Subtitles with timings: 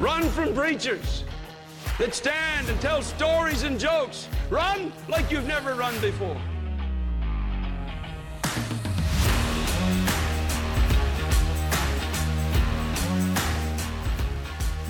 [0.00, 1.24] Run from preachers
[1.98, 4.28] that stand and tell stories and jokes.
[4.48, 6.36] Run like you've never run before.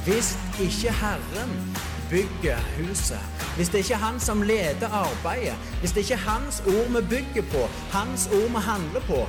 [0.04, 1.76] Hvis ikke Herren
[2.10, 3.20] bygger huset,
[3.56, 7.08] hvis det ikke er Han som leder arbeidet, hvis det ikke er Hans ord vi
[7.08, 9.28] bygger på, Hans ord vi handler på,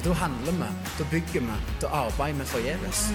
[0.00, 3.12] da handler vi, da bygger vi, da arbeider vi forgjeves.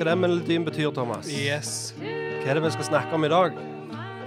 [0.00, 1.28] Hva den melodien betyr, Thomas?
[1.28, 1.92] Yes.
[2.00, 3.56] Hva er det vi skal snakke om i dag?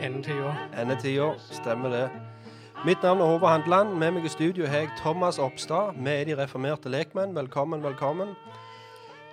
[0.05, 0.51] Endetida.
[0.77, 2.03] Endetida, stemmer det.
[2.85, 3.95] Mitt navn er Håvard Handeland.
[3.97, 5.97] Med meg i studio har jeg Thomas Oppstad.
[5.97, 7.33] Vi er de reformerte lekmenn.
[7.33, 8.35] Velkommen, velkommen.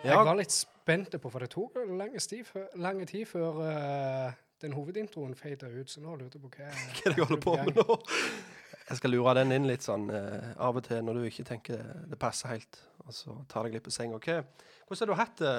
[0.00, 4.32] Ja, Jeg var litt spent på, for det tok lang tid, tid før uh,
[4.64, 7.44] den hovedintroen feida ut, så nå lurer jeg på hva hva er det jeg holder
[7.44, 8.00] på med nå?
[8.90, 11.84] Jeg skal lure den inn litt sånn uh, av og til når du ikke tenker
[12.10, 12.80] det passer helt.
[13.10, 14.20] Og så tar deg litt på senga.
[14.20, 14.44] Okay.
[14.86, 15.54] Hvordan har du hatt det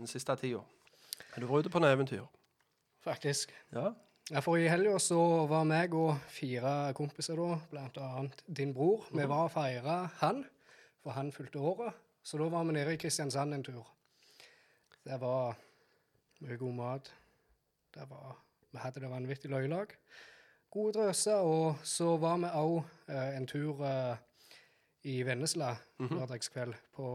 [0.00, 0.64] den siste tida?
[1.30, 2.24] Har du vært ute på noen eventyr?
[3.04, 3.52] Faktisk.
[3.74, 3.92] Ja?
[4.28, 7.38] Ja, for I helga så var meg og fire kompiser,
[7.72, 10.42] da, annet din bror, vi var og feira han,
[11.00, 11.96] for han fylte året.
[12.26, 13.86] Så da var vi nede i Kristiansand en tur.
[15.06, 15.56] Det var
[16.44, 17.12] mye god mat.
[17.94, 18.36] Det var,
[18.74, 19.94] vi hadde det vanvittig løylag.
[20.68, 21.40] Gode drøser.
[21.40, 24.18] Og så var vi òg eh, en tur eh,
[25.08, 27.08] i Vennesla lørdagskveld på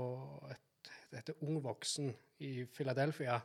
[0.52, 2.10] et, det Ung voksen
[2.42, 3.38] i Philadelphia.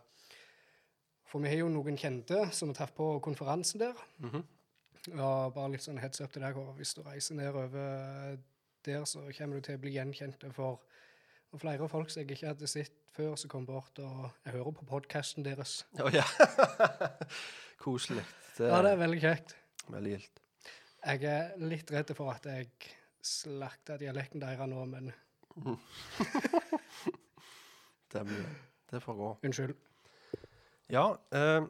[1.29, 3.99] For vi har jo noen kjente som vi traff på konferansen der.
[5.13, 8.39] Og bare litt sånn heads up til deg, og Hvis du reiser nedover
[8.89, 10.81] der, så kommer du til å bli gjenkjent for
[11.49, 14.75] og flere folk som jeg ikke hadde sett før, som kom bort og jeg hører
[14.77, 15.79] på podkasten deres.
[15.97, 16.25] Oh, ja.
[17.85, 18.25] Koselig.
[18.59, 19.55] Det Ja, det er veldig kjekt.
[19.89, 20.43] veldig gildt.
[21.07, 22.69] Jeg er litt redd for at jeg
[23.29, 25.13] slakter dialekten deres nå, men
[28.13, 28.55] Det, blir-
[28.91, 29.31] det får gå.
[29.45, 29.75] unnskyld.
[30.89, 31.65] Ja, eh,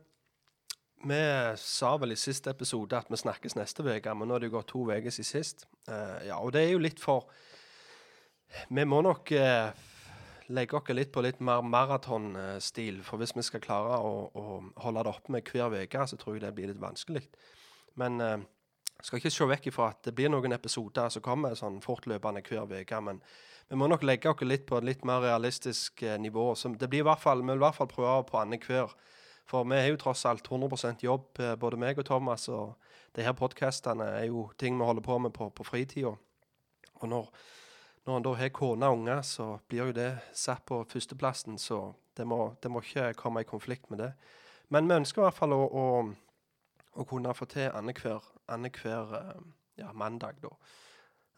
[1.08, 1.18] vi
[1.58, 4.56] sa vel i siste episode at vi snakkes neste uke, men nå har det jo
[4.58, 5.66] gått to uker siden sist.
[5.88, 7.26] Eh, ja, og det er jo litt for
[8.70, 9.72] Vi må nok eh,
[10.48, 13.02] legge oss litt på litt mer maratonstil.
[13.04, 14.44] For hvis vi skal klare å, å
[14.84, 17.26] holde det oppe med hver uke, så tror jeg det blir litt vanskelig.
[18.00, 18.38] Men eh,
[19.06, 22.66] skal ikke se vekk ifra at det blir noen episoder som kommer sånn fortløpende hver
[22.80, 23.00] uke.
[23.04, 23.20] Men
[23.68, 26.54] vi må nok legge oss litt på et litt mer realistisk eh, nivå.
[26.56, 28.94] Så det blir i hvert fall, vi vil i hvert fall prøve på annenhver.
[29.48, 32.48] For vi har jo tross alt 100% jobb, eh, både meg og Thomas.
[32.48, 32.74] Og
[33.16, 36.16] de her podkastene er jo ting vi holder på med på, på fritida.
[36.98, 37.28] Og når,
[38.08, 41.60] når en da har kone og unger, så blir jo det satt på førsteplassen.
[41.60, 44.10] Så det må, det må ikke komme i konflikt med det.
[44.74, 45.86] Men vi ønsker i hvert fall å, å,
[46.98, 49.40] å kunne få til annenhver annenhver, eh,
[49.78, 50.48] ja, mandag, da.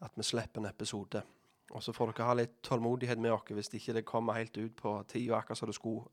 [0.00, 1.22] At vi slipper en episode.
[1.70, 4.74] Og så får dere ha litt tålmodighet med oss hvis ikke det kommer helt ut
[4.76, 5.60] på tida akkurat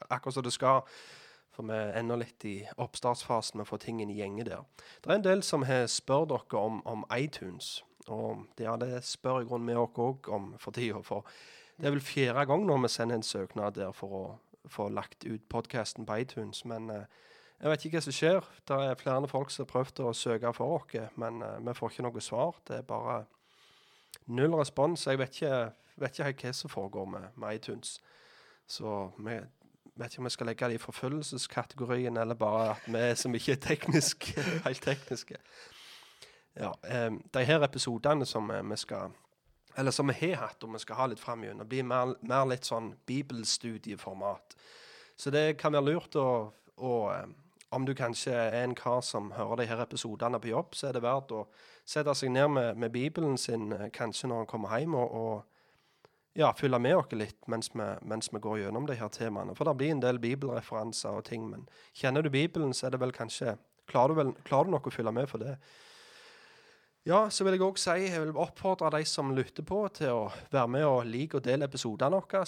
[0.10, 0.82] akkurat som det skal.
[1.50, 4.66] For vi er ennå litt i oppstartsfasen med å få tingene i gjenge der.
[5.02, 7.84] Det er en del som har spør dere om, om iTunes.
[8.08, 11.02] Og det, ja, det spør i grunnen vi òg om for tida.
[11.04, 11.26] For
[11.78, 14.24] det er vel fjerde gang når vi sender en søknad der for å
[14.70, 16.62] få lagt ut podkasten på iTunes.
[16.66, 17.10] Men eh,
[17.62, 18.48] jeg vet ikke hva som skjer.
[18.70, 21.94] Det er flere folk som har prøvd å søke for oss, men uh, vi får
[21.94, 22.60] ikke noe svar.
[22.68, 23.24] Det er bare
[24.30, 25.08] null respons.
[25.08, 25.62] Jeg vet ikke,
[25.98, 27.98] vet ikke hva som foregår med, med iTunes.
[28.68, 29.40] Så vi
[29.98, 33.56] vet ikke om vi skal legge det i forfølgelseskategorien, eller bare at vi som ikke
[33.58, 34.30] er teknisk,
[34.68, 35.40] helt tekniske.
[36.58, 36.74] Ja,
[37.08, 39.14] um, de her episodene som eh, vi skal
[39.78, 42.48] eller som vi har hatt, og vi skal ha litt fram igjen, blir mer, mer
[42.50, 44.56] litt sånn bibelstudieformat.
[45.18, 46.30] Så det kan være lurt å,
[46.82, 46.94] å
[47.72, 50.96] Om du kanskje er en kar som hører de her episodene på jobb, så er
[50.96, 51.44] det verdt å
[51.88, 56.38] sette seg ned med, med Bibelen sin eh, kanskje når han kommer hjem, og, og
[56.38, 59.56] ja, følge med oss litt mens vi, mens vi går gjennom de her temaene.
[59.58, 61.68] For det blir en del bibelreferanser og ting, men
[61.98, 64.92] kjenner du Bibelen, så er det vel kanskje Klarer du, vel, klarer du nok å
[64.92, 65.54] følge med for det?
[67.08, 70.24] Ja, så vil jeg òg si jeg vil oppfordre de som lytter på, til å
[70.52, 72.42] være med og like og dele episodene våre.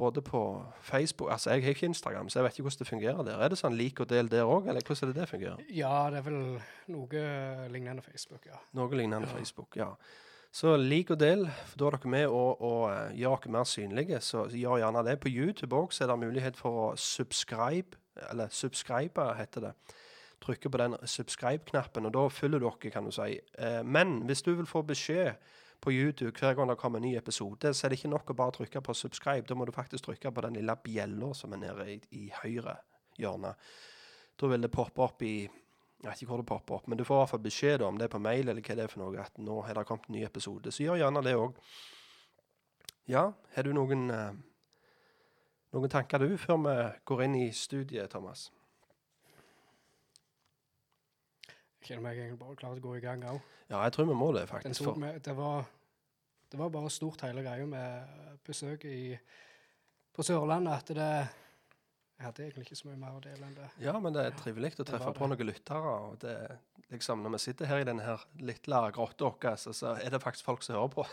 [0.00, 0.40] Både på
[0.82, 3.44] Facebook Altså, jeg har ikke Instagram, så jeg vet ikke hvordan det fungerer der.
[3.44, 5.62] Er det sånn lik og del der òg, eller hvordan er det det fungerer?
[5.70, 6.40] Ja, det er vel
[6.90, 7.22] noe
[7.70, 8.58] lignende Facebook, ja.
[8.74, 9.92] Noe lignende Facebook, ja.
[10.50, 14.18] Så lik og del, for da er dere med og, og gjør dere mer synlige.
[14.26, 15.20] Så gjør gjerne det.
[15.22, 17.94] På YouTube òg er det mulighet for å subscribe,
[18.26, 19.76] eller subscribe heter det.
[20.40, 23.38] Trykke på den subscribe-knappen, og da følger dere, kan du si.
[23.58, 25.34] Eh, men hvis du vil få beskjed
[25.80, 28.36] på YouTube hver gang det kommer en ny episode, så er det ikke nok å
[28.36, 29.46] bare trykke på subscribe.
[29.48, 32.76] Da må du faktisk trykke på den lille bjella som er nede i, i høyre
[33.20, 33.54] hjørne.
[34.40, 35.34] Da vil det poppe opp i
[36.00, 37.98] jeg vet ikke hvor det popper opp, men du får i hvert fall beskjed om
[38.00, 40.14] det på mail eller hva det er for noe, at nå har det kommet en
[40.16, 40.72] ny episode.
[40.72, 41.58] Så gjør gjerne det òg.
[43.10, 44.32] Ja, har du noen, eh,
[45.76, 48.48] noen tanker du før vi går inn i studiet, Thomas?
[51.80, 53.44] Jeg kjenner meg egentlig bare klar til å gå i gang òg.
[53.70, 54.84] Ja, jeg tror vi må det, faktisk.
[54.84, 55.68] For, med, det, var,
[56.52, 59.14] det var bare stort hele greia med besøk i,
[60.12, 61.10] på Sørlandet at det
[62.20, 63.68] Jeg hadde egentlig ikke så mye mer å dele enn det.
[63.80, 65.94] ja, men det er trivelig å treffe på noen lyttere.
[66.04, 66.36] og det,
[66.92, 70.20] liksom, Når vi sitter her i denne her lille grotta vår, så, så er det
[70.20, 71.06] faktisk folk som hører på.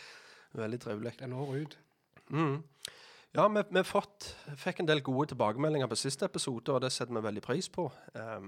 [0.64, 1.12] Veldig trivelig.
[1.18, 1.76] Det når ut.
[2.30, 2.62] Mm.
[3.34, 7.16] Ja, vi, vi fått, fikk en del gode tilbakemeldinger på siste episode, og det setter
[7.16, 7.88] vi veldig pris på.
[8.14, 8.46] Eh,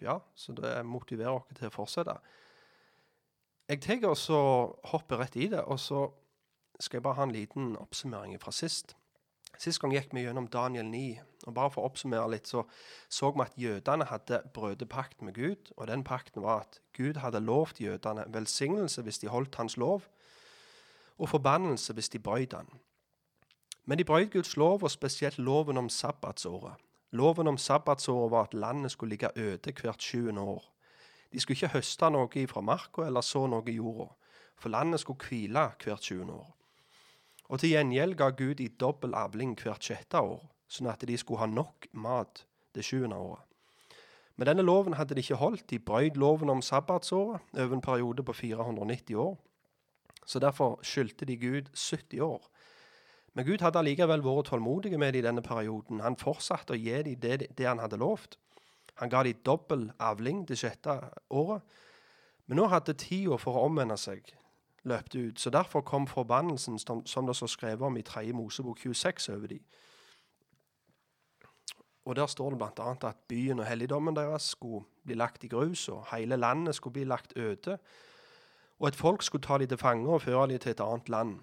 [0.00, 2.16] ja, så det motiverer oss til å fortsette.
[3.68, 6.06] Jeg tenker også hopper hoppe rett i det, og så
[6.80, 8.96] skal jeg bare ha en liten oppsummering fra sist.
[9.60, 12.64] Sist gang gikk vi gjennom Daniel 9, og bare for å oppsummere litt, så
[13.08, 17.20] så vi at jødene hadde brutt pakt med Gud, og den pakten var at Gud
[17.22, 20.08] hadde lovt jødene velsignelse hvis de holdt hans lov,
[21.18, 22.68] og forbannelse hvis de brøt den.
[23.84, 26.80] Men de brøt Guds lov, og spesielt loven om sabbatsåret.
[27.12, 30.64] Loven om sabbatsåret var at landet skulle ligge øde hvert sjuende år.
[31.32, 34.08] De skulle ikke høste noe fra marka eller så noe i jorda,
[34.56, 36.50] for landet skulle hvile hvert sjuende år.
[37.48, 41.40] Og til gjengjeld ga Gud i dobbel avling hvert sjette år, sånn at de skulle
[41.40, 43.44] ha nok mat det sjuende året.
[44.36, 45.66] Men denne loven hadde de ikke holdt.
[45.70, 49.36] De brøt loven om sabbatsåret over en periode på 490 år.
[50.24, 52.48] Så derfor skyldte de Gud 70 år.
[53.32, 56.02] Men Gud hadde allikevel vært tålmodig med dem i denne perioden.
[56.04, 58.36] Han fortsatte å gi dem det, det han hadde lovt.
[59.00, 60.98] Han ga dem dobbel avling det sjette
[61.32, 61.64] året.
[62.46, 64.34] Men nå hadde tida for å omvende seg
[64.84, 68.32] løpt ut, så derfor kom forbannelsen som, det står skrevet om i 3.
[68.34, 69.62] Mosebok 26 over dem.
[72.04, 72.94] Og der står det bl.a.
[73.08, 77.04] at byen og helligdommen deres skulle bli lagt i grus, og hele landet skulle bli
[77.04, 77.78] lagt øde.
[78.82, 81.38] Og et folk skulle ta dem til fange og føre dem til et annet land.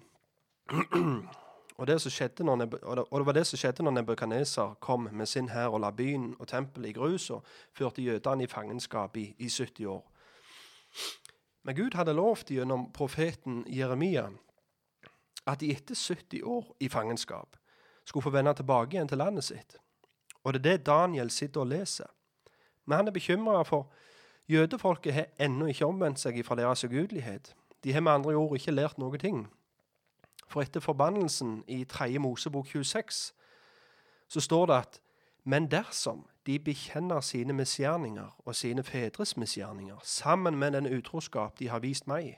[1.80, 1.94] Og, det
[2.82, 6.34] og, det, var det som skjedde når Nebukadneser kom med sin hær og la byen
[6.38, 10.02] og tempelet i grus og førte jødene i fangenskap i, i 70 år.
[11.62, 14.28] Men Gud hadde lovt gjennom profeten Jeremia
[15.46, 17.56] at de etter 70 år i fangenskap
[18.04, 19.76] skulle få vende tilbake igjen til landet sitt.
[20.44, 22.10] Og det er det Daniel sitter og leser.
[22.84, 23.90] Men han er bekymra for
[24.48, 27.54] jødefolket har ennå ikke omvendt seg fra deres ugudelighet.
[27.84, 29.46] De har med andre ord ikke lært noe ting.
[30.50, 32.18] For etter forbannelsen i 3.
[32.18, 33.32] Mosebok 26
[34.30, 35.00] så står det at
[35.44, 41.68] men dersom de bekjenner sine misgjerninger og sine fedres misgjerninger sammen med den utroskap de
[41.68, 42.36] har vist meg,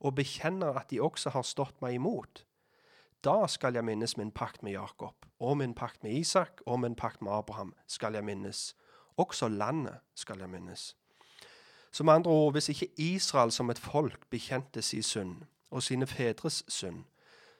[0.00, 2.44] og bekjenner at de også har stått meg imot,
[3.24, 6.94] da skal jeg minnes min pakt med Jakob, og min pakt med Isak, og min
[6.94, 8.74] pakt med Abraham skal jeg minnes.
[9.16, 10.96] Også landet skal jeg minnes.
[11.92, 15.36] Som andre ord, hvis ikke Israel som et folk bekjente sin synd,
[15.70, 17.04] og sine fedres synd,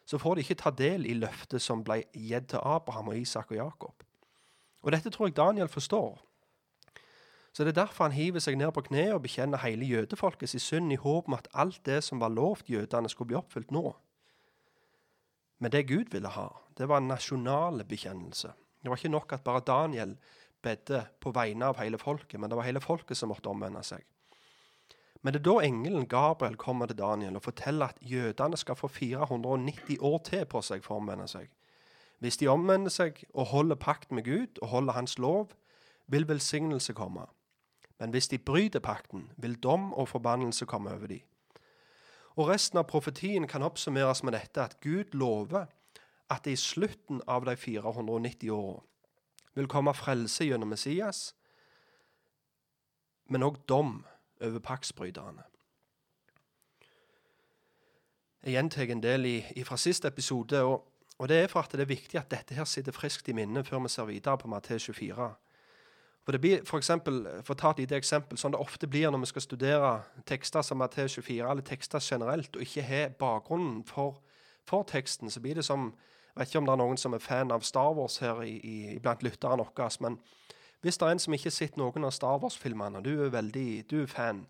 [0.04, 3.52] så får de ikke ta del i løftet som ble gitt til Abraham og Isak
[3.54, 4.04] og Jakob.
[4.82, 6.21] Og dette tror jeg Daniel forstår.
[7.52, 10.62] Så det er derfor han hiver seg ned på kne og bekjenner hele jødefolket sin
[10.62, 13.92] synd i håp om at alt det som var lovt jødene, skulle bli oppfylt nå.
[15.61, 18.50] Men det Gud ville ha, det var en nasjonal bekjennelse.
[18.82, 20.16] Det var ikke nok at bare Daniel
[20.62, 24.02] bedde på vegne av hele folket, men det var hele folket som måtte omvende seg.
[25.22, 28.88] Men det er da engelen Gabriel kommer til Daniel og forteller at jødene skal få
[28.88, 31.46] 490 år til på seg for å omvende seg.
[32.18, 35.54] Hvis de omvender seg og holder pakt med Gud og holder Hans lov,
[36.06, 37.26] vil velsignelse komme.
[37.98, 41.22] Men hvis de bryter pakten, vil dom og forbannelse komme over dem.
[42.36, 45.66] Og resten av profetien kan oppsummeres med dette at Gud lover
[46.30, 48.80] at det i slutten av de 490 åra
[49.54, 51.34] vil komme frelse gjennom Messias,
[53.28, 53.98] men òg dom
[54.42, 55.42] over paktsbryterne.
[58.42, 60.82] Jeg gjentar en del i, fra sist episode, og,
[61.18, 63.68] og det er for at det er viktig at dette her sitter friskt i minnet
[63.68, 65.28] før vi ser videre på Matteus 24.
[66.22, 69.25] For det blir for eksempel, for ta et lite eksempel, sånn det ofte blir når
[69.25, 69.92] vi skal studere
[70.26, 74.20] tekster som Matteus 24, eller tekster generelt, og ikke har bakgrunnen for,
[74.66, 75.92] for teksten, så blir det som
[76.32, 78.54] Jeg vet ikke om det er noen som er fan av Star Wars her i,
[78.64, 80.14] i, blant lytterne våre, men
[80.82, 83.68] hvis det er en som ikke har sett noen av Star Wars-filmene, du er veldig,
[83.90, 84.42] du er fan,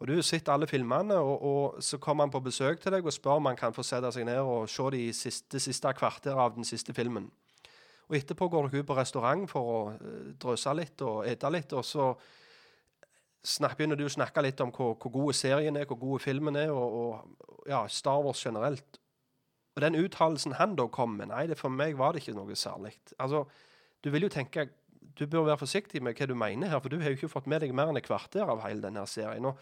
[0.00, 3.06] og du har sett alle filmene, og, og, så kommer han på besøk til deg
[3.06, 5.92] og spør om han kan få sette seg ned og se de siste, det siste
[5.98, 7.28] kvarteret av den siste filmen.
[8.08, 11.76] Og etterpå går dere ut på restaurant for å eh, drøse litt og ete litt,
[11.76, 12.08] og så
[13.76, 16.72] begynner du å snakke litt om hvor, hvor gode serien er, hvor gode filmen er,
[16.72, 18.98] og, og ja, Star Wars generelt.
[19.76, 22.96] Og den uttalelsen han da kom med, nei, for meg var det ikke noe særlig.
[23.20, 23.44] Altså,
[24.02, 24.66] du vil jo tenke
[25.20, 27.48] du bør være forsiktig med hva du mener her, for du har jo ikke fått
[27.50, 29.46] med deg mer enn et kvarter av hele denne serien.
[29.46, 29.60] Og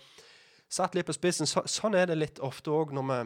[0.70, 3.18] satt litt på spissen, så, Sånn er det litt ofte òg når vi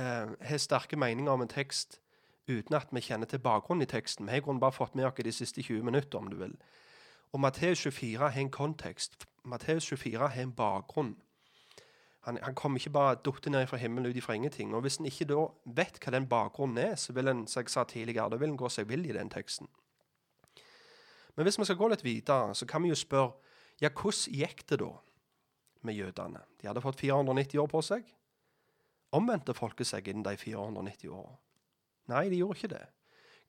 [0.00, 2.00] eh, har sterke meninger om en tekst
[2.48, 4.26] uten at vi kjenner til bakgrunnen i teksten.
[4.26, 6.56] Vi har bare fått med oss de siste 20 minutter, om du vil.
[7.32, 9.26] Og Matteus 24 har en kontekst.
[9.44, 11.14] Matteus 24 har en bakgrunn.
[12.22, 14.74] Han, han kommer ikke bare datt ned fra himmelen ut ifra ingenting.
[14.74, 17.72] Og Hvis en ikke da vet hva den bakgrunnen er, så vil en som jeg
[17.72, 19.70] sa tidligere, da vil en gå seg vill i den teksten.
[21.36, 23.32] Men hvis vi skal gå litt videre, så kan vi jo spørre
[23.80, 24.90] ja, hvordan gikk det da
[25.82, 26.42] med jødene?
[26.60, 28.04] De hadde fått 490 år på seg.
[29.12, 31.34] Omvendte folket seg innen de 490 åra?
[32.12, 32.84] Nei, de gjorde ikke det.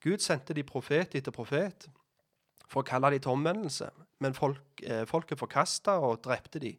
[0.04, 1.88] Gud sendte de profet etter profet
[2.68, 3.90] for å kalle de til omvendelse,
[4.24, 6.74] men folk, eh, folket forkasta og drepte de.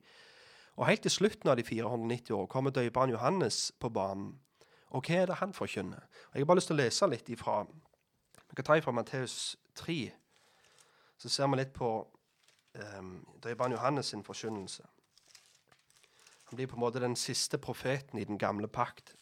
[0.77, 4.41] Og Helt til slutten av de 490 år kommer døperen Johannes på banen.
[4.91, 6.03] Og hva er det han forkynner?
[6.35, 7.67] Jeg har bare lyst til å lese litt ifra
[8.51, 10.13] Vi kan ta ifra Matteus 3.
[11.19, 11.89] Så ser vi litt på
[12.99, 14.85] um, døperen Johannes sin forkynnelse.
[16.51, 19.15] Han blir på en måte den siste profeten i den gamle pakt.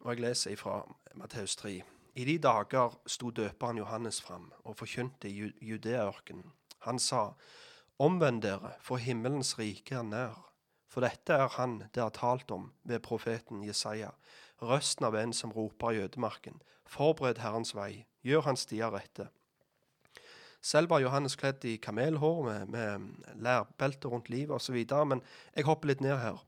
[0.00, 0.80] Og jeg leser ifra
[1.18, 1.82] Matteus 3.
[2.16, 6.52] I de dager sto døperen Johannes fram og forkynte i Ju- Judeaørkenen.
[6.86, 7.32] Han sa,
[7.98, 10.36] Omvend dere, for himmelens rike er nær.
[10.88, 14.10] For dette er han det er talt om ved profeten Jesaja,
[14.62, 16.60] røsten av en som roper i ødemarken.
[16.86, 19.28] Forbered Herrens vei, gjør hans stier rette.
[20.66, 25.22] Selv var Johannes kledd i kamelhår med, med lærbelte rundt livet osv., men
[25.54, 26.42] jeg hopper litt ned her.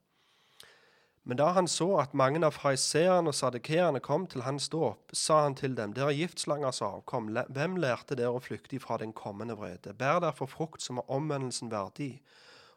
[1.29, 5.43] Men da han så at mange av fariseerne og sadukeerne kom til hans dåp, sa
[5.45, 9.93] han til dem, dere giftslangers avkom, hvem lærte dere å flykte fra den kommende vrede?
[9.93, 12.23] Bær derfor frukt som er omvendelsen verdig.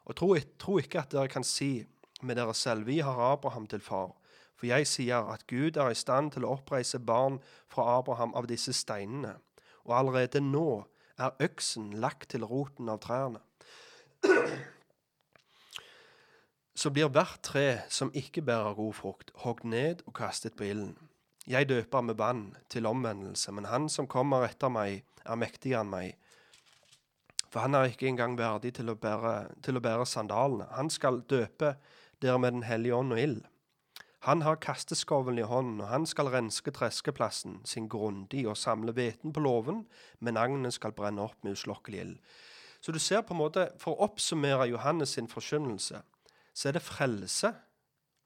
[0.04, 1.86] Og tro, tro ikke at dere kan si
[2.20, 4.12] med dere selv, vi har Abraham til far.
[4.56, 7.40] For jeg sier at Gud er i stand til å oppreise barn
[7.72, 9.36] fra Abraham av disse steinene.
[9.86, 10.84] Og allerede nå
[11.18, 13.42] er øksen lagt til roten av trærne.
[16.74, 20.96] Så blir hvert tre som ikke bærer god frukt, hogd ned og kastet på ilden.
[21.46, 25.90] Jeg døper med vann til omvendelse, men han som kommer etter meg, er mektigere enn
[25.90, 26.14] meg.
[27.52, 30.70] For han er ikke engang verdig til å bære, til å bære sandalene.
[30.72, 31.74] Han skal døpe
[32.22, 33.42] dere med Den hellige ånd og ild.
[34.22, 39.32] Han har kasteskovlen i hånden, og han skal renske treskeplassen sin grundig og samle hveten
[39.34, 39.80] på låven,
[40.20, 42.16] men agnet skal brenne opp med uslokkelig ild.
[42.80, 46.02] Så du ser på en måte, For å oppsummere Johannes sin forkynnelse,
[46.54, 47.50] så er det frelse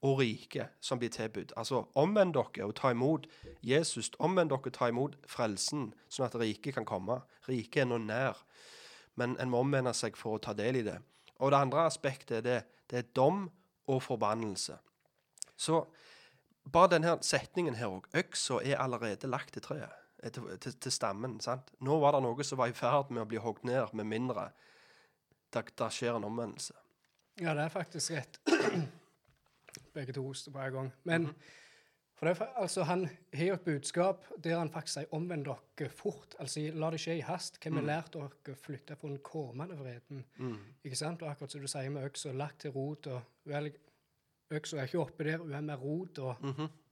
[0.01, 1.53] og rike som blir tilbudt.
[1.57, 3.25] Altså omvend dere og ta imot
[3.65, 4.11] Jesus.
[4.19, 7.23] Omvend dere og ta imot frelsen, sånn at riket kan komme.
[7.49, 8.37] Riket er nå nær,
[9.15, 10.99] men en må omvende seg for å ta del i det.
[11.41, 13.47] Og det andre aspektet er det, det er dom
[13.87, 14.77] og forbannelse.
[15.57, 15.81] Så
[16.71, 18.07] bare denne setningen her òg.
[18.17, 21.39] Øksa er allerede lagt til treet, eh, til, til, til stammen.
[21.41, 21.71] sant?
[21.79, 24.51] Nå var det noe som var i ferd med å bli hogd ned, med mindre
[25.53, 26.73] det, det skjer en omvendelse.
[27.41, 28.39] Ja, det er faktisk rett.
[29.95, 30.91] Begge to hoster på en gang.
[31.07, 31.29] Men
[32.17, 36.35] for det, altså, han har jo et budskap der han faktisk sier 'omvend dere fort'.
[36.39, 37.59] Altså, la det skje i hast.
[37.61, 40.25] Hva vi lært dere å flytte på den kommende vreden.
[40.83, 41.21] Ikke sant?
[41.21, 43.71] Og akkurat som du sier med øksa, lagt til rot og vel,
[44.51, 46.35] Øksa er ikke oppe der, hun er med rot, og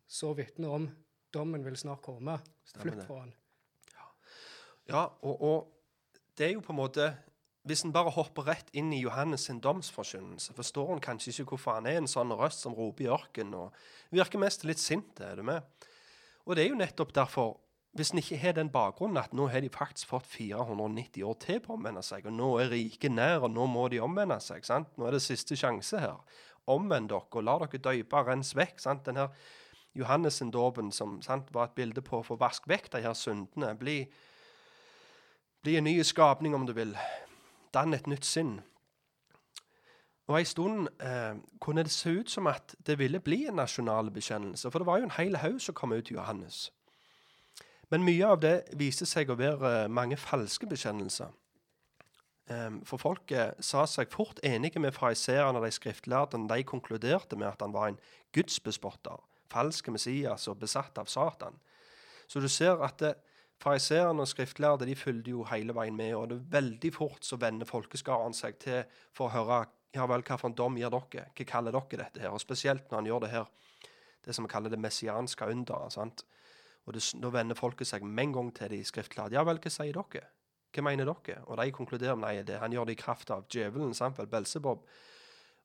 [0.07, 0.89] så vitner om
[1.33, 2.39] dommen vil snart komme.
[2.75, 3.33] Flytt fra han.
[4.89, 5.71] Ja, og, og
[6.37, 7.13] det er jo på en måte
[7.65, 11.79] hvis en bare hopper rett inn i Johannes sin domsforkynnelse, forstår en kanskje ikke hvorfor
[11.79, 13.79] han er en sånn røst som roper i ørkenen og
[14.13, 15.17] virker mest litt sint.
[15.17, 15.65] Er du med?
[16.45, 17.55] Og det er jo nettopp derfor,
[17.97, 21.61] hvis en ikke har den bakgrunnen at nå har de faktisk fått 490 år til
[21.63, 24.61] på å omvende seg, og nå er riket nær, og nå må de omvende seg.
[24.67, 24.91] sant?
[24.99, 26.21] Nå er det siste sjanse her.
[26.67, 28.79] Omvend dere, og la dere døype, rens vekk.
[28.79, 29.05] sant?
[29.05, 29.27] Den her
[29.95, 33.13] Johannes sin dåpen som sant, var et bilde på å få vaske vekk de her
[33.13, 33.75] syndene.
[33.79, 34.05] Bli,
[35.63, 36.97] bli en ny skapning, om du vil.
[37.73, 38.59] Dann et nytt sinn.
[40.27, 44.11] Og En stund eh, kunne det se ut som at det ville bli en nasjonal
[44.11, 44.71] bekjennelse.
[44.71, 46.71] For det var jo en hel haug som kom ut i Johannes.
[47.89, 51.29] Men mye av det viste seg å være eh, mange falske bekjennelser.
[52.49, 57.49] Eh, for folket sa seg fort enige med fariseerne og de skriftlærde de konkluderte med
[57.53, 58.01] at han var en
[58.35, 61.57] gudsbespotter, falsk Messias og besatt av Satan.
[62.27, 63.15] Så du ser at det,
[63.61, 67.37] Fariseerne og skriftlærde de fulgte jo hele veien med, og det er veldig fort så
[67.39, 68.81] vender folkeskaren seg til
[69.15, 69.61] for å høre
[69.95, 71.29] ja vel, hva for en dom gir dere?
[71.31, 72.33] Hva kaller dere dette her?
[72.35, 73.45] Og spesielt når han gjør det her,
[74.27, 75.95] det som vi kaller det messianske underet.
[75.95, 76.25] sant?
[76.85, 79.37] Og det, vender folket seg med en gang til de skriftlærde.
[79.37, 80.27] Ja vel, hva sier dere?
[80.75, 81.41] Hva mener dere?
[81.45, 84.83] Og de konkluderer nei, det, han gjør det i kraft av djevelen, vel, Belsebob.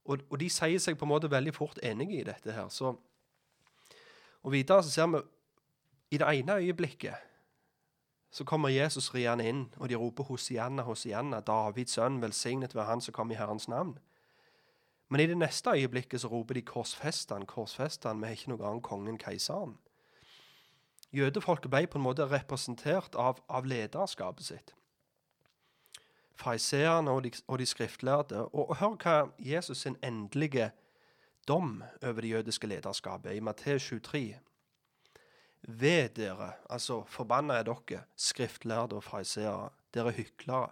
[0.05, 2.69] Og, og de sier seg på en måte veldig fort enige i dette her.
[2.71, 2.95] Så,
[4.43, 5.25] og videre så ser vi
[6.11, 7.27] i det ene øyeblikket
[8.31, 13.01] så kommer Jesus riende inn, og de roper Hosianna, Hosianna, Davids sønn, velsignet være han
[13.03, 13.97] som kom i Herrens navn.
[15.11, 18.67] Men i det neste øyeblikket så roper de korsfest han, korsfest vi har ikke noe
[18.69, 19.75] annet kongen, keiseren.
[21.11, 24.75] Jødefolket ble på en måte representert av, av lederskapet sitt.
[26.41, 28.47] Fariseerne og, og de skriftlærde.
[28.49, 30.71] Og, og hør hva Jesus sin endelige
[31.49, 34.39] dom over det jødiske lederskapet er i Matteus 23.
[35.63, 40.71] Ved dere, altså forbanna er dere, skriftlærde og fariseere, dere hyklere,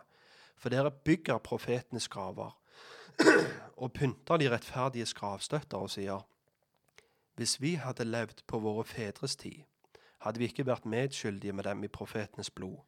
[0.57, 2.57] for dere bygger profetenes graver
[3.83, 6.25] og pynter de rettferdiges gravstøtter og sier:"
[7.37, 9.63] Hvis vi hadde levd på våre fedres tid,
[10.19, 12.79] hadde vi ikke vært medskyldige med dem i profetenes blod.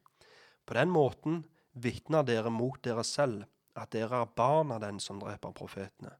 [0.65, 3.45] På den måten vitner dere mot dere selv
[3.77, 6.15] at dere er barn av den som dreper profetene.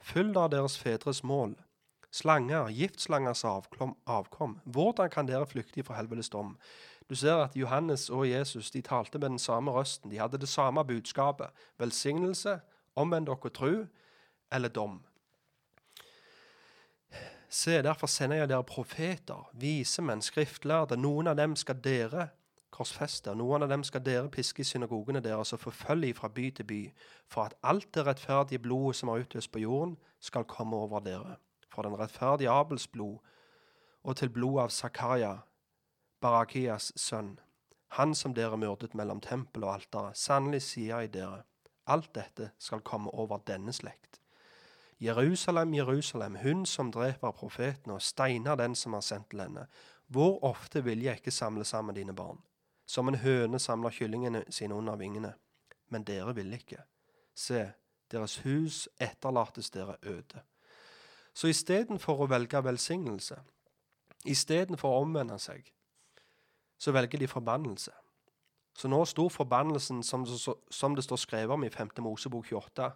[0.00, 1.56] Følg da deres fedres mål.
[2.10, 4.60] Slanger, giftslangers avkom.
[4.64, 6.56] Hvordan kan dere flykte fra helvetes dom?
[7.08, 10.10] Du ser at Johannes og Jesus de talte med den samme røsten.
[10.10, 11.52] De hadde det samme budskapet.
[11.78, 12.60] Velsignelse,
[12.96, 13.86] omvend dere tru,
[14.52, 15.02] eller dom.
[17.48, 20.96] Se, derfor sender jeg dere profeter, vise menn, skriftlærde.
[21.00, 22.28] Noen av dem skal dere
[22.78, 26.46] korsfeste, og noen av dem skal dere piske i synagogene deres og forfølge fra by
[26.54, 26.80] til by,
[27.26, 31.36] for at alt det rettferdige blodet som er utøst på jorden, skal komme over dere.
[31.68, 33.18] For den rettferdige Abels blod,
[34.04, 35.34] og til blodet av Zakaria,
[36.20, 37.36] Barakias sønn,
[37.98, 40.18] han som dere myrdet mellom tempel og alteret.
[40.18, 41.42] Sannelig sier jeg dere,
[41.86, 44.20] alt dette skal komme over denne slekt.
[45.00, 49.68] Jerusalem, Jerusalem, hun som dreper profeten og steiner den som har sendt til henne.
[50.08, 52.40] Hvor ofte vil jeg ikke samle sammen dine barn?
[52.88, 55.34] Som en høne samler kyllingene sine under vingene.
[55.92, 56.80] Men dere vil ikke.
[57.36, 57.66] Se,
[58.10, 60.40] deres hus etterlates dere øde.
[61.34, 63.36] Så istedenfor å velge velsignelse,
[64.24, 65.68] istedenfor å omvende seg,
[66.78, 67.92] så velger de forbannelse.
[68.78, 71.90] Så nå sto forbannelsen, som det står skrevet om i 5.
[72.02, 72.90] Mosebok 28,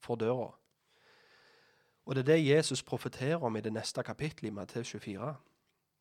[0.00, 0.50] for døra.
[2.06, 5.34] Og det er det Jesus profeterer om i det neste kapittelet i Matteus 24.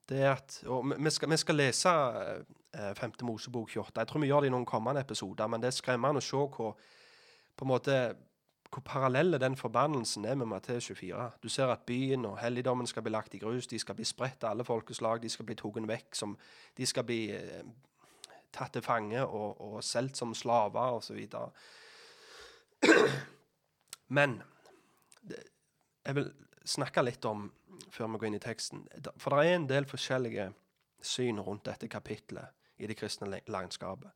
[0.10, 0.60] Det er at,
[1.02, 3.12] vi- skal, vi skal lese eh, 5.
[3.26, 4.00] Mosebok 28.
[4.02, 6.38] Jeg tror vi gjør det i noen kommende episoder, men det er skremmende å se
[6.38, 6.76] hvor,
[7.58, 7.96] på en måte,
[8.70, 11.30] hvor parallelle den forbannelsen er med Matteus 24.
[11.42, 14.44] Du ser at byen og helligdommen skal bli lagt i grus, de skal bli spredt
[14.44, 16.38] av alle folkeslag, de skal bli tatt vekk, som,
[16.78, 17.66] de skal bli eh,
[18.54, 21.18] tatt til fange og, og solgt som slaver osv.
[24.14, 24.38] Men
[25.26, 25.42] det,
[26.06, 26.30] jeg vil
[26.66, 27.48] snakke litt om,
[27.92, 28.86] før vi går inn i teksten
[29.18, 30.52] For det er en del forskjellige
[31.06, 34.12] syn rundt dette kapitlet i det kristne landskapet.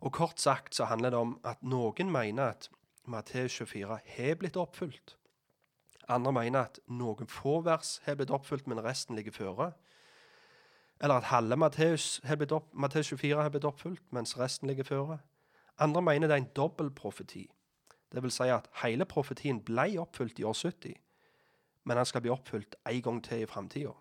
[0.00, 2.68] Og kort sagt så handler det om at noen mener at
[3.06, 5.16] Matteus 24 har blitt oppfylt.
[6.08, 9.72] Andre mener at noen få vers har blitt oppfylt, men resten ligger føre.
[11.00, 15.18] Eller at halve Matteus opp, Matteus 24 har blitt oppfylt, mens resten ligger føre.
[15.78, 17.50] Andre mener det er en dobbel profeti.
[18.12, 20.94] Det vil si at hele profetien ble oppfylt i år 70,
[21.86, 23.94] men han skal bli oppfylt en gang til i framtida.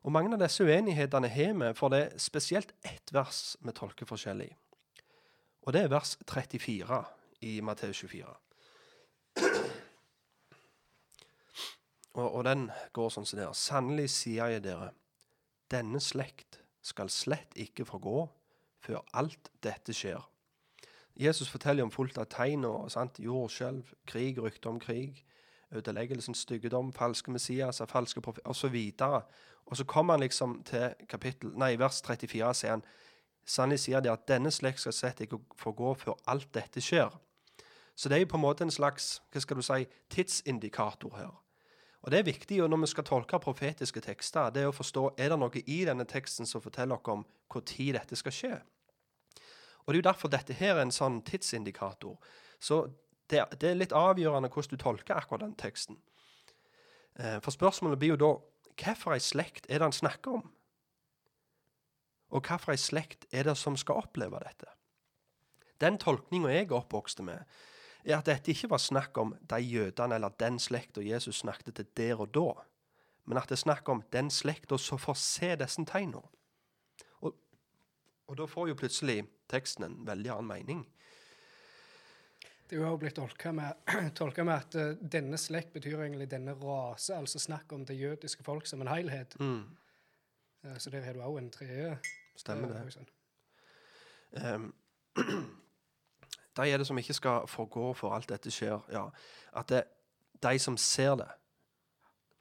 [0.00, 4.08] Og mange av disse uenighetene har vi, for det er spesielt ett vers vi tolker
[4.08, 4.48] forskjellig.
[5.66, 7.02] Og det er vers 34
[7.44, 8.30] i Matteus 24.
[12.14, 13.56] Og, og den går sånn som det er.
[13.56, 14.90] Sannelig sier jeg dere,
[15.70, 18.24] denne slekt skal slett ikke forgå
[18.80, 20.22] før alt dette skjer.
[21.20, 22.88] Jesus forteller om fullt av tegn og
[23.20, 25.20] jordskjelv, krig, rykter om krig,
[25.72, 28.76] ødeleggelsens styggedom, falske Messias, falske profeter osv.
[29.66, 32.84] Og så kommer han liksom til kapittel, nei, vers 34 sier han
[33.50, 37.08] Sannelig sier de at denne slekt skal slett ikke få gå før alt dette skjer.
[37.96, 41.32] Så det er jo på en måte en slags hva skal du si, tidsindikator her.
[42.02, 45.14] Og Det er viktig jo når vi skal tolke profetiske tekster, det er å forstå
[45.18, 48.60] er det noe i denne teksten som forteller oss om når dette skal skje.
[49.84, 52.16] Og Det er jo derfor dette her er en sånn tidsindikator.
[52.60, 52.86] Så
[53.30, 55.98] det, det er litt avgjørende hvordan du tolker akkurat den teksten.
[57.18, 58.32] Eh, For spørsmålet blir jo da
[58.80, 60.50] hvilken slekt er det han snakker om?
[62.30, 64.70] Og hvilken slekt er det som skal oppleve dette?
[65.80, 67.44] Den tolkninga jeg oppvokste med,
[68.04, 71.88] er at dette ikke var snakk om de jødene eller den slekta Jesus snakket til
[71.96, 72.52] der og da,
[73.24, 76.22] men at det er snakk om den slekta som får se disse tegnene.
[77.20, 77.34] Og,
[78.26, 80.86] og da får jo plutselig teksten en veldig annen mening.
[82.70, 83.74] Det er jo blitt tolka med,
[84.46, 88.66] med at eh, denne slekt betyr egentlig denne rase, altså snakk om det jødiske folk
[88.70, 89.34] som en helhet.
[89.40, 89.64] Mm,
[90.64, 91.98] Eh, så der har du òg en tredje.
[92.36, 92.80] stemmer eh, det.
[92.80, 93.08] horisont.
[94.30, 94.74] Um,
[96.56, 98.80] de er det som ikke skal forgå for alt dette skjer.
[98.92, 99.08] Ja,
[99.56, 99.84] at det,
[100.42, 101.28] de som ser det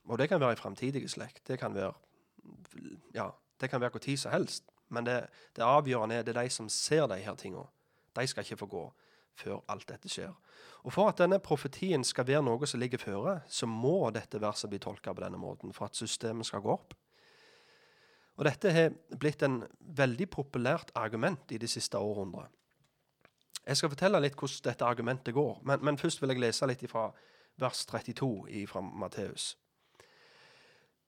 [0.03, 1.47] Og det kan være i framtidige slekt.
[1.47, 1.93] Det kan være
[3.13, 3.29] ja,
[3.61, 4.63] det kan være hvor tid som helst.
[4.87, 7.65] Men det, det avgjørende er det er de som ser de her tingene.
[8.15, 8.93] De skal ikke få gå
[9.39, 10.33] før alt dette skjer.
[10.83, 14.71] Og For at denne profetien skal være noe som ligger føre, så må dette verset
[14.71, 16.95] bli tolka på denne måten for at systemet skal gå opp.
[18.39, 22.47] Og Dette har blitt en veldig populært argument i de siste århundrene.
[23.67, 26.85] Jeg skal fortelle litt hvordan dette argumentet går, men, men først vil jeg lese litt
[26.89, 27.09] fra
[27.59, 29.57] vers 32 fra Matteus.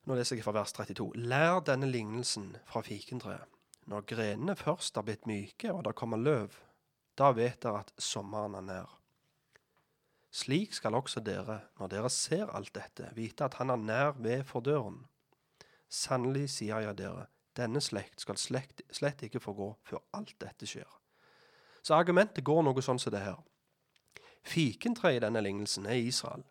[0.06, 1.08] Nå leser jeg fra vers 32.
[1.30, 3.48] Lær denne lignelsen fra fikentreet.
[3.90, 6.58] Når grenene først har blitt myke og det kommer løv,
[7.18, 8.98] da vet dere at sommeren er nær.
[10.32, 14.46] Slik skal også dere, når dere ser alt dette, vite at han er nær ved
[14.48, 15.04] for døren.
[15.92, 17.28] Sannelig sier jeg dere,
[17.60, 20.88] denne slekt skal slekt, slett ikke få gå før alt dette skjer.
[21.84, 23.42] Så argumentet går noe sånn som det her.
[24.48, 26.46] Fikentreet i denne lignelsen er Israel.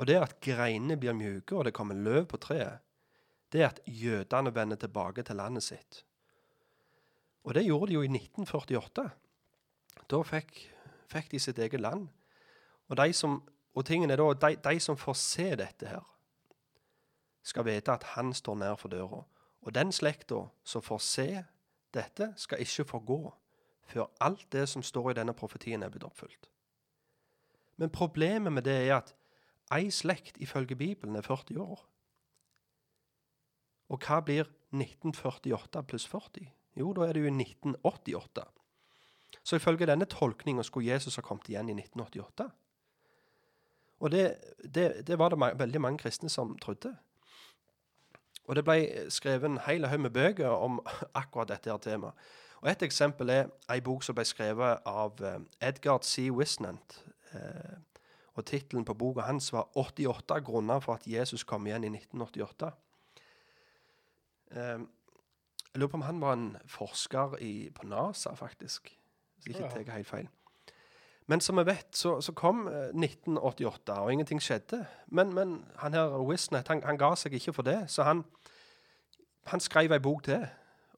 [0.00, 2.80] Og det at greinene blir mjuke og det kommer løv på treet,
[3.52, 6.02] det er at jødene vender tilbake til landet sitt.
[7.44, 9.04] Og det gjorde de jo i 1948.
[10.10, 10.56] Da fikk,
[11.12, 12.08] fikk de sitt eget land.
[12.88, 13.42] Og, de som,
[13.74, 16.04] og tingen er da, de, de som får se dette her,
[17.44, 19.22] skal vite at han står nær for døra.
[19.64, 21.28] Og den slekta som får se
[21.94, 23.20] dette, skal ikke forgå
[23.84, 26.48] før alt det som står i denne profetien, er blitt oppfylt.
[27.76, 29.14] Men problemet med det er at
[29.74, 31.84] ei slekt ifølge Bibelen er 40 år.
[33.88, 36.48] Og hva blir 1948 pluss 40?
[36.76, 38.44] Jo, da er det jo i 1988.
[39.44, 42.48] Så ifølge denne tolkninga skulle Jesus ha kommet igjen i 1988.
[44.00, 44.36] Og det,
[44.74, 46.96] det, det var det veldig mange kristne som trodde.
[48.44, 50.80] Og det ble skrevet en hel haug med bøker om
[51.22, 52.12] akkurat dette her temaet.
[52.64, 56.30] Og Et eksempel er ei bok som ble skrevet av eh, Edgard C.
[56.32, 57.04] Wisnant.
[57.36, 57.74] Eh,
[58.34, 62.70] og Tittelen på boka hans var 88 grunner for at Jesus kom igjen i 1988.
[64.56, 64.80] Eh,
[65.74, 68.92] jeg lurer på om han var en forsker i, på NASA, faktisk.
[69.36, 69.68] Hvis ikke Ja.
[69.70, 70.28] tar jeg helt feil.
[71.26, 74.86] Men som vi vet, så, så kom eh, 1988, og ingenting skjedde.
[75.08, 78.24] Men, men han her Wisnet han, han ga seg ikke for det, så han,
[79.46, 80.46] han skrev ei bok til.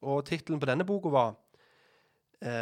[0.02, 1.34] Og tittelen på denne boka var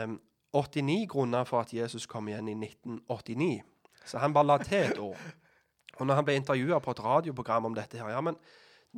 [0.05, 0.21] um,
[0.55, 3.63] 89 grunner for at Jesus kom igjen i 1989.
[4.05, 5.17] Så han bare la til et år.
[5.97, 8.37] Og når han ble intervjua på et radioprogram om dette her, ja, men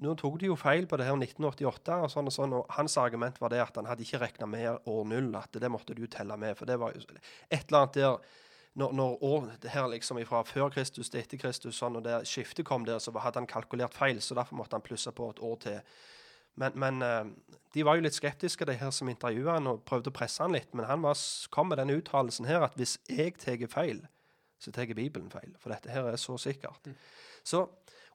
[0.02, 2.96] nå tok de jo feil på det her 1988 og sånn og sånn, og hans
[3.00, 6.04] argument var det at han hadde ikke regna med år null, at det måtte du
[6.10, 8.18] telle med, for det var jo et eller annet der
[8.76, 12.18] når, når år, det her liksom fra før Kristus til etter Kristus, sånn, og det
[12.28, 15.40] skiftet kom der, så hadde han kalkulert feil, så derfor måtte han plusse på et
[15.40, 15.78] år til.
[16.60, 17.30] Men, men eh,
[17.72, 20.52] de var jo litt skeptiske, de her som intervjua han, og prøvde å presse han
[20.56, 20.68] litt.
[20.76, 21.16] Men han var,
[21.52, 24.04] kom med den uttalelsen her at hvis jeg tar feil,
[24.60, 25.52] så tar Bibelen feil.
[25.60, 26.88] For dette her er så sikkert.
[27.46, 27.66] Så,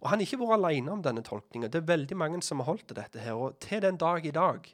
[0.02, 1.70] og han har ikke vært alene om denne tolkninga.
[1.70, 3.38] Det er veldig mange som har holdt dette her.
[3.38, 4.66] Og til den dag i dag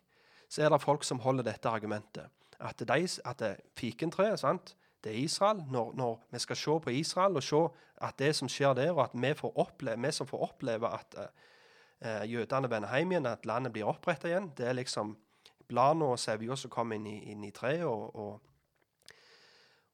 [0.48, 2.32] så er det folk som holder dette argumentet.
[2.63, 3.44] At, de, at
[3.78, 5.60] fikentreet, sant, det er Israel.
[5.72, 7.62] Når, når vi skal se på Israel og se
[8.08, 11.20] at det som skjer der, og at vi, får oppleve, vi som får oppleve at
[11.20, 15.18] uh, jødene vender hjem igjen, at landet blir oppretta igjen, det er liksom
[15.68, 17.84] bladene og sevja som kommer inn i, inn i treet.
[17.84, 18.40] og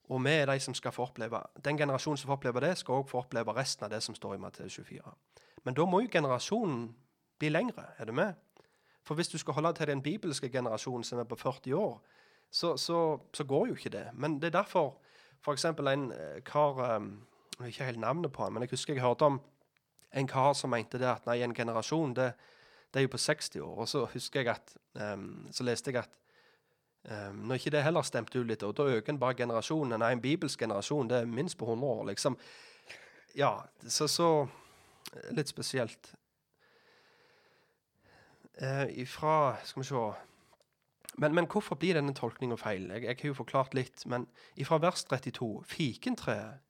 [0.09, 2.93] og vi er de som skal få oppleve Den generasjonen som får oppleve det, skal
[2.93, 5.13] også få oppleve resten av det som står i Matteus 24.
[5.63, 6.89] Men da må jo generasjonen
[7.39, 7.85] bli lengre.
[7.97, 8.33] Er du med?
[9.03, 12.01] For hvis du skal holde til den bibelske generasjonen som er på 40 år,
[12.51, 14.07] så, så, så går jo ikke det.
[14.13, 14.97] Men det er derfor
[15.43, 15.65] f.eks.
[15.65, 17.07] en eh, kar eh,
[17.53, 19.41] Jeg har ikke helt navnet på han, men jeg husker jeg hørte om
[20.13, 22.33] en kar som mente det at nei, en generasjon, det,
[22.93, 23.75] det er jo på 60 år.
[23.77, 24.75] Og så husker jeg at
[25.17, 26.09] um, Så leste jeg at
[27.11, 29.99] em, når ikke det heller stemte ut litt, og da øker en bare generasjonen.
[29.99, 32.37] Nei, en bibelsk generasjon, det er minst på 100 år, liksom.
[33.35, 33.55] Ja,
[33.87, 34.47] så, så
[35.31, 36.13] Litt spesielt.
[38.61, 40.03] Uh, ifra Skal vi se
[41.17, 42.87] men, men hvorfor blir denne tolkninga feil?
[42.89, 44.01] Jeg, jeg har jo forklart litt.
[44.09, 46.63] Men ifra vers 32 Fikentreet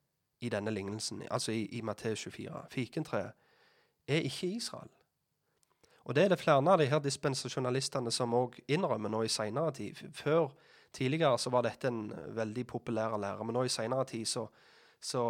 [0.43, 3.32] i denne lignelsen, altså i, i Matteus 24, fikentreet
[4.08, 4.89] er ikke Israel.
[6.03, 9.71] Og det er det flere av de her dispensasjonalistene som òg innrømmer nå i seinere
[9.71, 10.01] tid.
[10.11, 10.51] Før
[10.93, 14.45] Tidligere så var dette en veldig populær lære, men nå i seinere tid så,
[15.01, 15.23] så,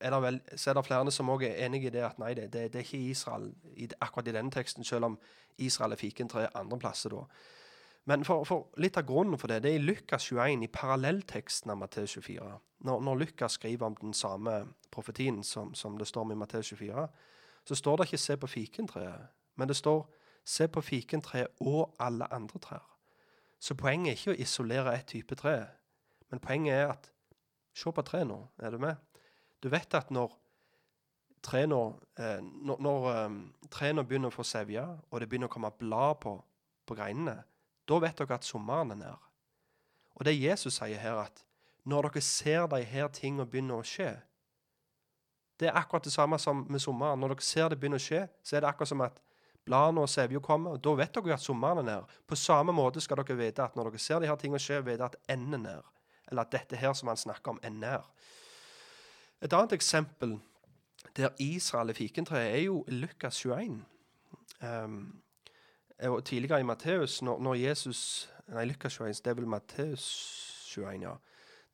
[0.00, 2.50] er vel, så er det flere som òg er enig i det at nei, det,
[2.52, 5.18] det, det er ikke Israel i, akkurat i denne teksten, selv om
[5.56, 7.24] Israel er fikentre andre plasser da.
[8.04, 11.72] Men for, for litt av grunnen for det, det er i Lukas 21, i parallellteksten
[11.72, 12.48] av Matteus 24.
[12.84, 14.58] Når, når Lukas skriver om den samme
[14.92, 17.06] profetien som, som det står om i Matteus 24,
[17.64, 20.08] så står det ikke 'se på fikentreet', men det står
[20.44, 22.98] 'se på fikentreet og alle andre trær'.
[23.58, 25.66] Så poenget er ikke å isolere ett type tre,
[26.30, 27.12] men poenget er at
[27.74, 28.96] Se på treet nå, er du med?
[29.62, 30.34] Du vet at når
[31.42, 31.78] trærne
[32.18, 36.36] eh, når, når eh, begynner å få sevje, og det begynner å komme blad på,
[36.86, 37.42] på greinene,
[37.88, 39.22] da vet dere at sommeren er nær.
[40.14, 41.42] Og det Jesus sier her, at
[41.88, 44.12] når dere ser de her tingene begynne å skje
[45.58, 47.20] Det er akkurat det samme som med sommeren.
[47.20, 49.20] Når dere ser det begynne å skje, så er det akkurat som at
[49.64, 50.76] bladene og Sevjo kommer.
[50.76, 52.14] Da vet dere at sommeren er nær.
[52.26, 55.06] På samme måte skal dere vite at når dere ser de her tingene skje, vite
[55.06, 55.90] at enden er nær.
[56.30, 58.08] Eller at dette her som han snakker om, er nær.
[59.42, 60.38] Et annet eksempel
[61.16, 63.82] der Israel er fikentreet, er jo Lukas 21.
[64.62, 65.22] Um,
[66.02, 70.06] og tidligere i Matteus, når, når Jesus Nei, Lukas 21, det er vel Matteus
[70.74, 71.14] 21, ja.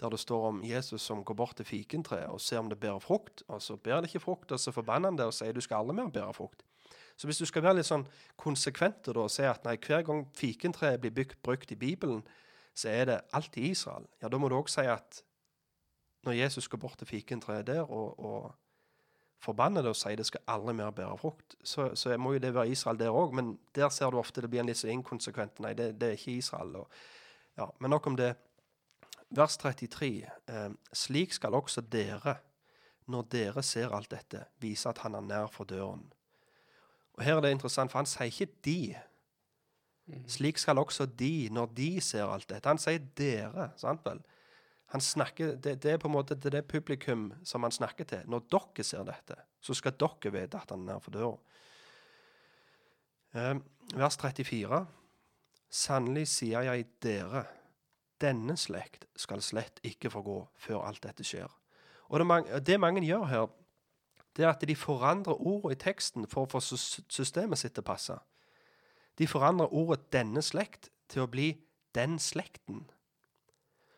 [0.01, 3.01] Der det står om Jesus som går bort til fikentreet og ser om det bærer
[3.03, 3.43] frukt.
[3.49, 5.83] Og så bærer det ikke frukt, og så forbanner han det og sier du skal
[5.83, 6.63] aldri mer bære frukt.
[7.19, 8.07] Så hvis du skal være litt sånn
[8.39, 12.23] konsekvent og si at nei, hver gang fikentreet blir bygd, brukt i Bibelen,
[12.79, 14.07] så er det alltid Israel.
[14.23, 15.25] Ja, da må du òg si at
[16.27, 18.55] når Jesus går bort til fikentreet der og, og
[19.43, 22.53] forbanner det og sier det skal aldri mer bære frukt, så, så må jo det
[22.55, 23.35] være Israel der òg.
[23.35, 25.59] Men der ser du ofte det blir en litt så inkonsekvent.
[25.65, 26.77] Nei, det, det er ikke Israel.
[26.85, 27.01] Og,
[27.59, 28.35] ja, men nok om det.
[29.35, 30.13] Vers 33.
[30.49, 32.39] Eh, slik skal også dere,
[33.11, 36.07] når dere ser alt dette, vise at han er nær for døren.
[37.19, 38.99] Og Her er det interessant, for han sier ikke 'de'.
[40.27, 42.69] Slik skal også de, når de ser alt dette.
[42.69, 43.71] Han sier 'dere'.
[43.77, 44.21] sant vel?
[44.87, 48.23] Han snakker, det, det er på en måte det, det publikum som han snakker til.
[48.25, 51.37] Når dere ser dette, så skal dere vite at han er nær for døra.
[53.35, 53.55] Eh,
[53.95, 54.87] vers 34.
[55.71, 57.45] Sannelig sier jeg dere,
[58.21, 61.51] denne slekt skal slett ikke forgå før alt dette skjer.
[62.09, 63.47] Og det, mange, det mange gjør her,
[64.39, 67.91] det er at de forandrer ordet i teksten for å få systemet sitt til å
[67.91, 68.15] passe.
[69.19, 71.59] De forandrer ordet 'denne slekt' til å bli
[71.95, 72.87] 'den slekten'.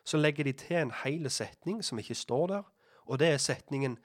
[0.03, 2.63] Så legger de til en hel setning som ikke står der,
[3.05, 3.97] og det er setningen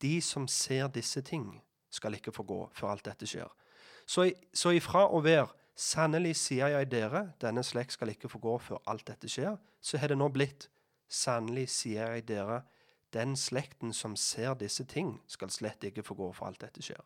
[0.00, 3.54] 'De som ser disse ting, skal ikke forgå før alt dette skjer'.
[4.06, 8.82] Så, så ifra å være 'Sannelig sier jeg dere, denne slekt skal ikke forgå før
[8.86, 10.68] alt dette skjer', så har det nå blitt
[11.08, 12.62] 'Sannelig sier jeg dere,
[13.14, 17.04] den slekten som ser disse ting, skal slett ikke få gå for alt dette skjer'.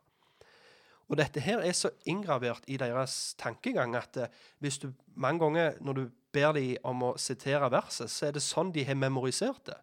[1.09, 4.29] Og dette her er så inngravert i deres tankegang at eh,
[4.61, 8.45] hvis du mange ganger når du ber dem om å sitere verset, så er det
[8.45, 9.77] sånn de har memorisert det.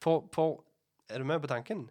[0.00, 0.64] For, for
[1.10, 1.88] Er du med på tanken?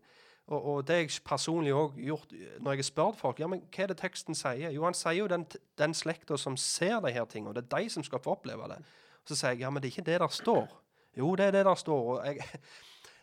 [0.47, 3.61] Og, og det jeg personlig òg gjort eh, når jeg har spurt folk ja, men
[3.67, 4.71] hva er det teksten sier.
[4.73, 5.43] Jo, han sier jo den,
[5.77, 8.79] den slekta som ser de her tingene, det er de som skal få oppleve det.
[9.27, 10.71] Så sier jeg ja, men det er ikke det der står.
[11.19, 12.07] Jo, det er det der står.
[12.15, 12.63] Og jeg,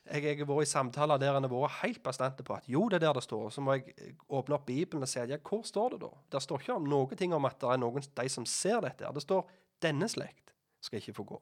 [0.07, 3.01] jeg, har vært i samtaler der en har vært helt bastante på at jo, det
[3.01, 3.49] er der det står.
[3.55, 6.11] Så må jeg eh, åpne opp Bibelen og si ja, hvor står det da?
[6.33, 9.05] Det står ikke om noe ting om at det er noen de som ser dette.
[9.05, 9.14] her.
[9.16, 9.47] Det står
[9.83, 11.40] 'denne slekt skal ikke få gå'.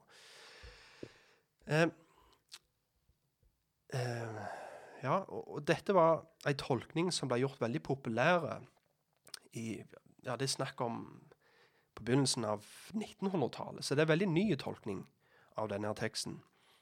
[1.67, 1.87] Eh,
[3.93, 4.41] eh,
[5.03, 8.59] ja, og, og dette var en tolkning som ble gjort veldig populære
[9.53, 9.83] i
[10.25, 11.21] Ja, det er snakk om
[11.95, 13.85] på begynnelsen av 1900-tallet.
[13.85, 15.05] Så det er en veldig ny tolkning
[15.55, 16.39] av denne teksten.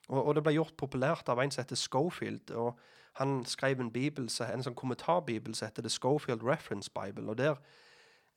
[0.10, 2.52] Og, og det ble gjort populært av en som heter Schofield.
[2.52, 2.80] og
[3.22, 7.30] Han skrev en bibel, en sånn kommentarbibel som heter The Schofield Reference Bible.
[7.30, 7.56] og Der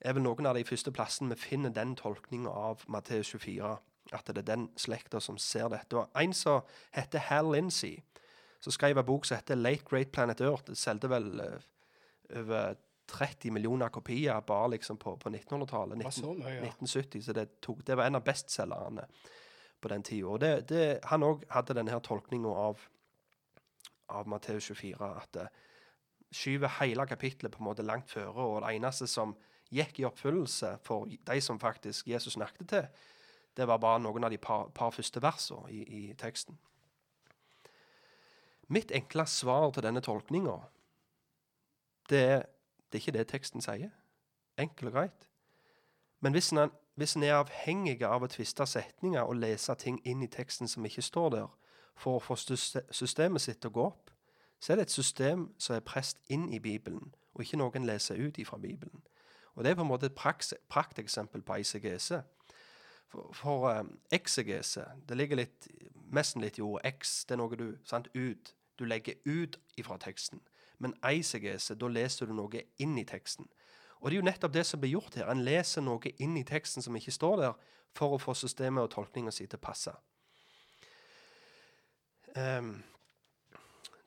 [0.01, 3.77] er vel noen av de første plassene vi finner den tolkninga av Matteus 24.
[4.13, 5.97] At det er den slekta som ser dette.
[5.97, 6.61] Og En som
[6.95, 7.97] heter Hal Lindsey,
[8.59, 10.63] som skrev en bok som heter Late Great Planet Earth.
[10.67, 11.65] Det solgte vel eh,
[12.39, 12.77] over
[13.07, 16.03] 30 millioner kopier bare liksom på, på 1900-tallet.
[16.03, 16.63] var så mye, ja.
[16.67, 19.05] 1970, så det, tok, det var en av bestselgerne.
[19.81, 20.53] På den tida.
[21.11, 22.81] Han òg hadde denne her tolkninga av,
[24.09, 25.47] av Matteus 24, at det
[26.35, 29.35] skyver hele kapittelet på en måte langt føre, og det eneste som
[29.71, 32.87] gikk i oppfyllelse for de som faktisk Jesus snakket til,
[33.57, 36.57] det var bare noen av de par, par første versene i, i teksten.
[38.67, 40.57] Mitt enkle svar til denne tolkninga,
[42.11, 42.25] det,
[42.91, 43.93] det er ikke det teksten sier.
[44.59, 45.27] Enkelt og greit.
[46.19, 50.23] Men hvis en, hvis en er avhengig av å tviste setninger og lese ting inn
[50.23, 51.47] i teksten som ikke står der,
[51.97, 54.11] for å få systemet sitt til å gå opp,
[54.59, 58.17] så er det et system som er prest inn i Bibelen, og ikke noen leser
[58.21, 59.03] ut ifra Bibelen.
[59.55, 60.17] Og Det er på en måte et
[60.69, 62.21] prakteksempel på eisegese.
[63.07, 65.67] For, for um, eksegese det ligger litt,
[66.13, 67.23] nesten litt i ordet eks.
[67.25, 68.53] Det er noe du sant, ut.
[68.77, 70.41] Du legger ut ifra teksten.
[70.77, 73.49] Men eisegese, da leser du noe inn i teksten.
[73.99, 75.29] Og det er jo nettopp det som blir gjort her.
[75.31, 77.57] En leser noe inn i teksten som ikke står der,
[77.97, 79.93] for å få systemet og tolkninga si til å passe.
[82.37, 82.75] Um,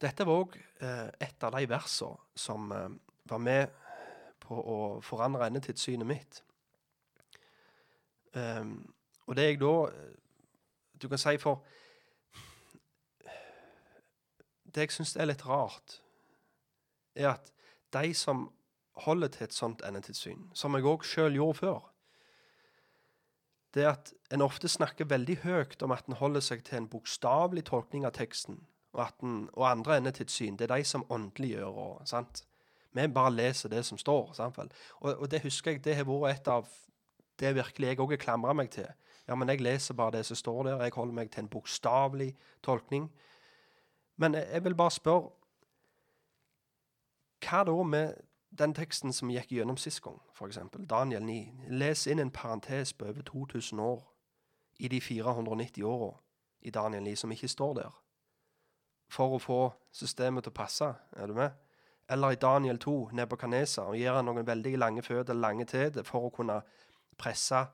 [0.00, 2.86] dette var òg et av de versene som uh,
[3.28, 3.72] var med
[4.40, 6.40] på å forandre endetidssynet mitt.
[8.34, 8.78] Um,
[9.26, 10.14] og det jeg da eh,
[11.02, 11.64] Du kan si for
[14.70, 15.96] Det jeg syns er litt rart,
[17.18, 17.48] er at
[17.90, 18.44] de som
[19.06, 21.80] holder til et sånt endetidssyn, som jeg òg sjøl gjorde før,
[23.74, 26.88] det er at en ofte snakker veldig høyt om at en holder seg til en
[26.90, 28.58] bokstavelig tolkning av teksten,
[28.92, 32.44] og, at en, og andre endetidssyn, det er de som åndeliggjør og sant?
[32.92, 34.32] Vi bare leser det som står.
[34.34, 34.56] Sant?
[34.58, 36.66] Og, og det husker jeg, det har vært et av
[37.40, 38.88] det virkelig jeg òg har klamra meg til.
[39.28, 42.32] Ja, men jeg leser bare det som står der, jeg holder meg til en bokstavelig
[42.66, 43.06] tolkning.
[44.18, 45.30] Men jeg vil bare spørre
[47.40, 48.18] Hva da med
[48.58, 50.58] den teksten som gikk gjennom sist gang, f.eks.
[50.90, 51.68] Daniel 9.
[51.70, 54.02] Les inn en parentes på over 2000 år
[54.80, 56.12] i de 490 åra
[56.62, 57.90] i Daniel 9 som ikke står der,
[59.10, 59.58] for å få
[59.92, 60.88] systemet til å passe.
[61.16, 61.50] Er du med?
[62.10, 66.26] Eller i Daniel 2, Nebukadneser, og gir han noen veldig lange føtter, lange teder, for
[66.26, 66.60] å kunne
[67.18, 67.66] presse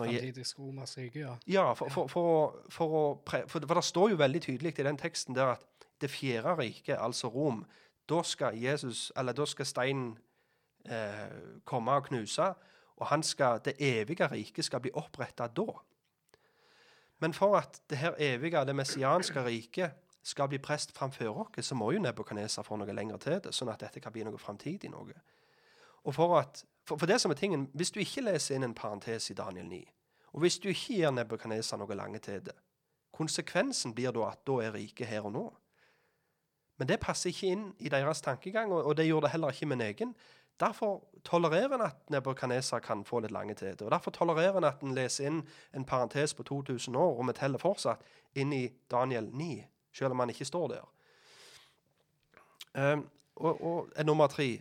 [0.00, 1.34] når Je- Romers rike, ja.
[1.46, 5.64] ja, for, for det står jo veldig tydelig i den teksten der at
[6.00, 7.64] det fjerde riket, altså Rom,
[8.10, 10.18] da skal Jesus, da skal steinen
[10.84, 12.50] eh, komme og knuse,
[13.00, 15.72] og skal, det evige riket skal bli oppretta da.
[17.20, 19.90] Men for at det her evige, det messianske riket
[20.22, 23.68] skal bli prest framfor oss, så må jo Nebukadneser få noe lenger til det, sånn
[23.72, 25.16] at dette kan bli noe framtidig noe.
[26.04, 28.74] Og for, at, for, for det som er tingen, Hvis du ikke leser inn en
[28.74, 29.84] parentes i Daniel 9,
[30.32, 32.56] og hvis du ikke gir Nebukadneser noe lange til det,
[33.12, 35.46] konsekvensen blir da at da er riket her og nå.
[36.80, 39.82] Men det passer ikke inn i deres tankegang, og, det gjorde det heller ikke min
[39.84, 40.14] egen.
[40.60, 43.82] Derfor tolererer en at Nebukadneser kan få litt lange til det.
[43.84, 45.42] Og derfor tolererer en at en leser inn
[45.76, 48.00] en parentes på 2000 år, og vi teller fortsatt
[48.32, 49.50] inn i Daniel 9,
[49.92, 50.88] selv om han ikke står der.
[52.72, 53.04] Um,
[53.36, 54.60] og, og nummer tre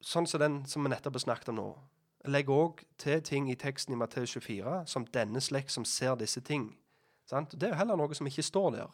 [0.00, 1.64] Sånn som den som vi nettopp har snakket om nå.
[2.32, 6.40] Legg òg til ting i teksten i Matteus 24 som denne slekt som ser disse
[6.40, 6.70] ting.
[7.28, 7.52] Sant?
[7.52, 8.88] Det er jo heller noe som ikke står der.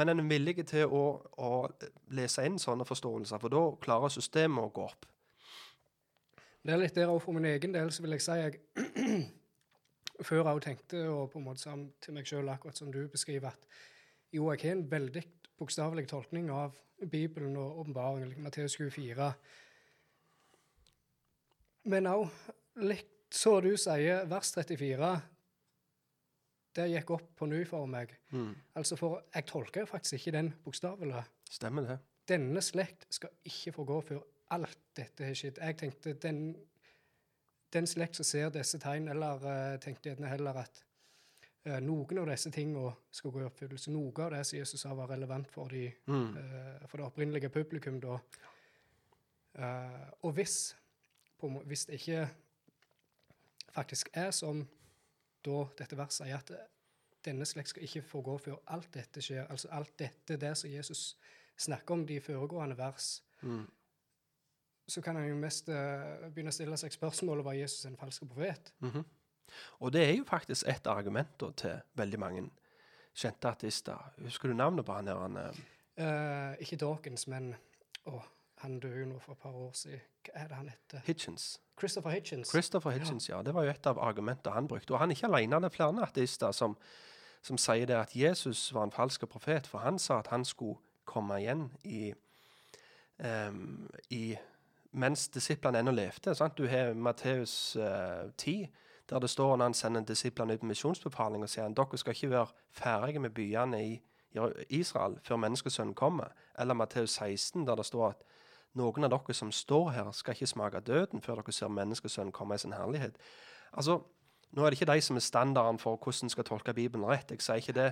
[0.00, 1.04] Men en er villig til å,
[1.36, 1.48] å
[2.16, 5.04] lese inn sånne forståelser, for da klarer systemet å gå opp.
[6.64, 8.56] Det er litt der òg for min egen del, så vil jeg si jeg
[10.28, 13.52] før jeg tenkte og på en måte sa til meg sjøl, akkurat som du beskriver,
[13.52, 13.68] at
[14.32, 15.22] jo, jeg har en veldig
[15.60, 16.80] bokstavelig tolkning av
[17.12, 19.28] Bibelen og åpenbaringen, like Matteus 24.
[21.92, 22.24] Men òg
[22.88, 25.12] litt så du sier, vers 34
[26.76, 28.12] Det gikk opp på ny for meg.
[28.78, 31.24] Altså, for jeg tolker faktisk ikke den bokstavelig.
[31.50, 31.96] Stemmer det?
[32.30, 34.20] Denne slekt skal ikke få gå før
[34.54, 35.58] alt dette har skjedd.
[35.62, 36.54] Jeg tenkte den,
[37.74, 40.82] den slekt som ser disse tegn, eller uh, tenkte gjerne heller at
[41.66, 43.94] uh, noen av disse tingene skal gå i oppfyllelse.
[43.94, 48.00] Noe av det som Jesus sa var relevant for, de, eh, for det opprinnelige publikum
[48.02, 48.18] da.
[50.22, 50.76] Og hvis,
[51.38, 52.20] på, hvis det ikke
[53.74, 54.62] faktisk er som
[55.44, 59.46] da dette verset sier, at denne slekt skal ikke få gå før alt dette skjer,
[59.50, 61.16] altså alt dette, der som Jesus
[61.60, 63.22] snakker om de foregående vers,
[64.88, 68.24] så kan han jo mest eh, begynne å stille seg spørsmålet var Jesus en falsk
[68.30, 68.72] profet.
[69.80, 72.46] Og det er jo faktisk et argument da, til veldig mange
[73.14, 74.12] kjente artister.
[74.24, 75.20] Husker du navnet på han der?
[75.20, 75.38] Han,
[76.00, 77.50] Eh, ikke Dawkins, men
[78.08, 78.20] å,
[78.60, 80.00] han døde jo nå for et par år siden.
[80.24, 81.00] Hva er det han heter?
[81.04, 81.60] Hitchens.
[81.78, 82.50] Christopher Hitchens.
[82.50, 83.42] Christopher Hitchens, ja.
[83.42, 84.92] Det var jo et av argumentene han brukte.
[84.92, 86.76] Og han er ikke alene, det er flere ateister som,
[87.42, 90.76] som sier det at Jesus var en falsk profet, for han sa at han skulle
[91.08, 92.12] komme igjen i,
[93.24, 94.36] um, i
[94.92, 96.34] mens disiplene ennå levde.
[96.34, 96.58] Sant?
[96.58, 98.68] Du har Matteus uh, 10,
[99.10, 102.14] der det står når han sender disiplene ut på misjonsbefaling, og sier han, dere skal
[102.14, 104.00] ikke være ferdige med byene i
[104.30, 106.30] i Israel før menneskesønnen kommer.
[106.58, 108.22] Eller Matteus 16, der det står at
[108.78, 112.54] noen av dere som står her, skal ikke smake døden før dere ser menneskesønnen komme
[112.54, 113.18] i sin herlighet.
[113.72, 114.00] Altså,
[114.50, 117.30] Nå er det ikke de som er standarden for hvordan en skal tolke Bibelen rett.
[117.30, 117.90] Jeg sier ikke det,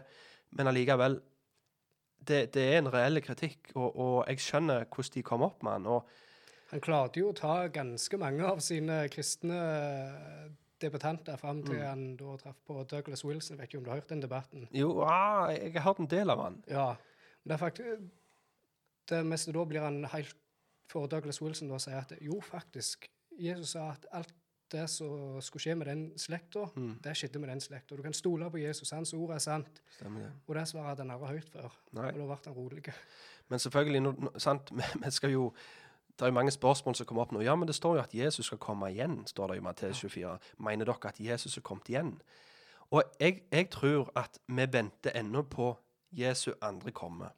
[0.58, 1.20] men allikevel
[2.26, 5.78] det, det er en reell kritikk, og, og jeg skjønner hvordan de kom opp med
[5.78, 5.86] den.
[5.86, 9.60] og Han klarte jo å ta ganske mange av sine kristne
[10.82, 13.56] debutanter fram til han da traff på Douglas Wilson.
[13.56, 14.66] Jeg vet ikke om du har hørt den debatten?
[14.74, 16.60] Jo, ah, jeg har hørt en del av han.
[16.70, 16.90] Ja.
[17.42, 18.14] Men det er faktisk
[19.08, 20.36] Det meste da blir han helt
[20.88, 23.08] for Douglas Wilson da sier at jo, faktisk,
[23.38, 24.34] Jesus sa at alt
[24.72, 26.66] det som skulle skje med den slekta,
[27.04, 27.96] det skjedde med den slekta.
[27.96, 28.90] Du kan stole på Jesus.
[28.90, 29.82] Hans ord er sant.
[29.96, 30.30] Stemmer ja.
[30.46, 31.76] Og det svaret hadde han aldri hørt før.
[31.96, 32.10] Nei.
[32.12, 32.82] Og da ble han rolig.
[33.48, 34.72] Men selvfølgelig, no, no, sant,
[35.04, 35.52] vi skal jo
[36.18, 37.40] Det er jo mange spørsmål som kommer opp nå.
[37.46, 40.38] Ja, men det står jo at Jesus skal komme igjen, står det i Matteus 24.
[40.58, 42.16] Mener dere at Jesus er kommet igjen?
[42.90, 45.76] Og jeg, jeg tror at vi venter ennå på
[46.10, 47.30] Jesu andre komme.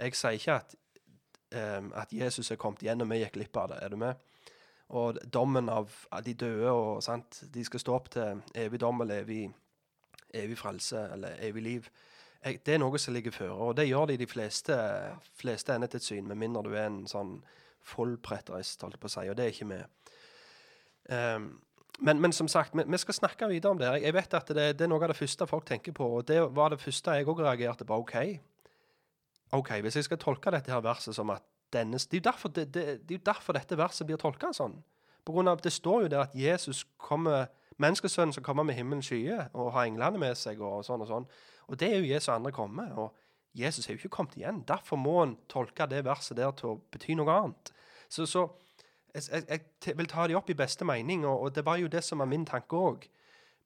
[0.00, 0.74] Jeg sier ikke at,
[1.54, 3.82] em, at Jesus er kommet igjen og vi gikk glipp av det.
[3.82, 4.20] Er du med?
[4.94, 5.92] Og dommen av
[6.24, 9.48] de døde og sant, De skal stå opp til evig dom eller evig,
[10.34, 11.88] evig frelse eller evig liv.
[12.44, 14.76] Det er noe som ligger føre, og det gjør de de fleste,
[15.32, 17.38] fleste ender til et syn, med mindre du er en sånn
[17.80, 19.78] full preterist, holdt på å si, og det er ikke vi.
[21.08, 21.46] Um,
[22.04, 23.90] men, men som sagt, vi, vi skal snakke videre om det.
[24.02, 26.40] Jeg vet at det, det er noe av det første folk tenker på, og det
[26.56, 28.00] var det første jeg òg reagerte på.
[28.04, 28.16] OK,
[29.52, 32.74] ok, hvis jeg skal tolke dette her verset som at denne Det er derfor, det,
[32.74, 34.76] det, det er jo derfor dette verset blir tolka sånn.
[35.24, 37.48] På grunn av, det står jo der at Jesus kommer
[37.82, 40.60] Menneskesønnen som kommer med himmelens skyer og har englene med seg.
[40.62, 41.24] Og sånn og sånn.
[41.66, 42.86] Og det er jo Jesu andre komme.
[42.94, 43.16] Og
[43.58, 44.62] Jesus er jo ikke kommet igjen.
[44.68, 47.72] Derfor må en tolke det verset der til å bety noe annet.
[48.08, 48.46] Så, så
[49.14, 51.90] jeg, jeg, jeg vil ta de opp i beste mening, og, og det var jo
[51.90, 53.08] det som var min tanke òg.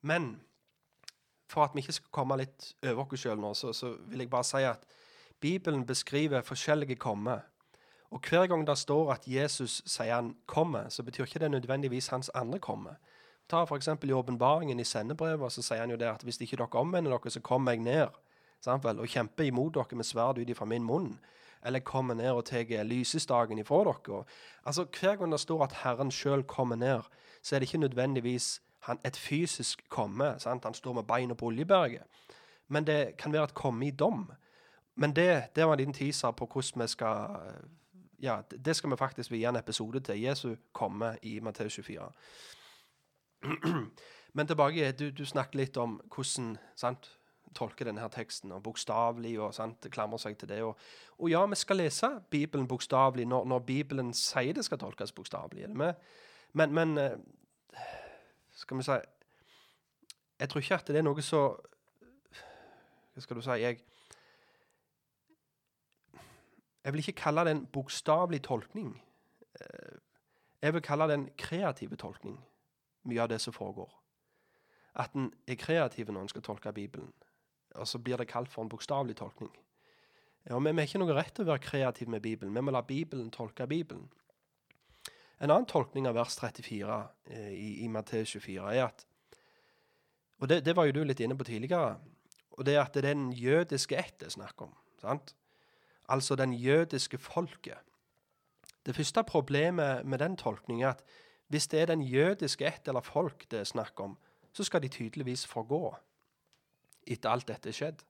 [0.08, 0.38] Men
[1.48, 4.32] for at vi ikke skal komme litt over oss sjøl nå, så, så vil jeg
[4.32, 4.84] bare si at
[5.40, 7.38] Bibelen beskriver forskjellige kommer.
[8.10, 12.08] Og hver gang det står at Jesus sier han kommer, så betyr ikke det nødvendigvis
[12.08, 12.96] hans andre komme.
[13.48, 13.88] Ta f.eks.
[14.02, 17.30] i åpenbaringen i sendebrevet, så sier han jo det at hvis ikke dere omvender dere,
[17.30, 18.06] så kommer jeg ned
[18.66, 21.18] vel, og kjemper imot dere med sverd ut ifra min munn.
[21.64, 24.24] Eller kommer ned og tar lysestaken ifra dere.
[24.64, 27.00] Altså, Hver gang det står at Herren sjøl kommer ned,
[27.42, 30.34] så er det ikke nødvendigvis han, et fysisk komme.
[30.38, 30.64] Sant?
[30.64, 32.02] Han står med beina på Oljeberget.
[32.68, 34.32] Men det kan være et komme i dom.
[34.98, 37.42] Men det, det var en liten teaser på hvordan vi skal
[38.22, 40.20] Ja, det- skal vi faktisk vie en episode til.
[40.20, 42.12] Jesu komme i Matteus 24.
[44.34, 47.08] Men tilbake, du, du snakket litt om hvordan sant,
[47.54, 50.58] tolke denne her teksten, og bokstavelig, og sant, klamrer seg til det.
[50.62, 50.76] Og,
[51.18, 55.70] og ja, vi skal lese Bibelen bokstavelig når, når Bibelen sier det skal tolkes bokstavelig.
[56.52, 57.16] Men, men eh,
[58.52, 58.98] skal vi si
[60.40, 61.40] Jeg tror ikke at det er noe så
[63.14, 63.56] Hva skal du si?
[63.62, 63.80] Jeg
[66.88, 69.02] Jeg vil ikke kalle det en bokstavelig tolkning.
[69.60, 69.98] Eh,
[70.62, 72.38] Jeg vil kalle det en kreativ tolkning,
[73.04, 73.90] mye av det som foregår.
[74.94, 77.12] At en er kreativ når en skal tolke Bibelen.
[77.74, 79.52] Og så blir det kalt for en bokstavelig tolkning.
[80.50, 82.54] Og Vi har ikke noe rett til å være kreativ med Bibelen.
[82.54, 84.08] Vi må la Bibelen tolke Bibelen.
[85.40, 89.06] En annen tolkning av vers 34 eh, i, i Matteus 24 er at
[90.40, 91.98] Og det, det var jo du litt inne på tidligere.
[92.50, 94.74] Og det er at det er den jødiske ett det er snakk om.
[95.00, 95.34] sant?
[96.08, 97.78] Altså den jødiske folket.
[98.86, 101.02] Det første problemet med den tolkningen er at
[101.48, 104.18] hvis det er den jødiske ett eller folk det er snakk om,
[104.52, 105.96] så skal de tydeligvis forgå
[107.06, 108.04] etter alt dette er skjedd.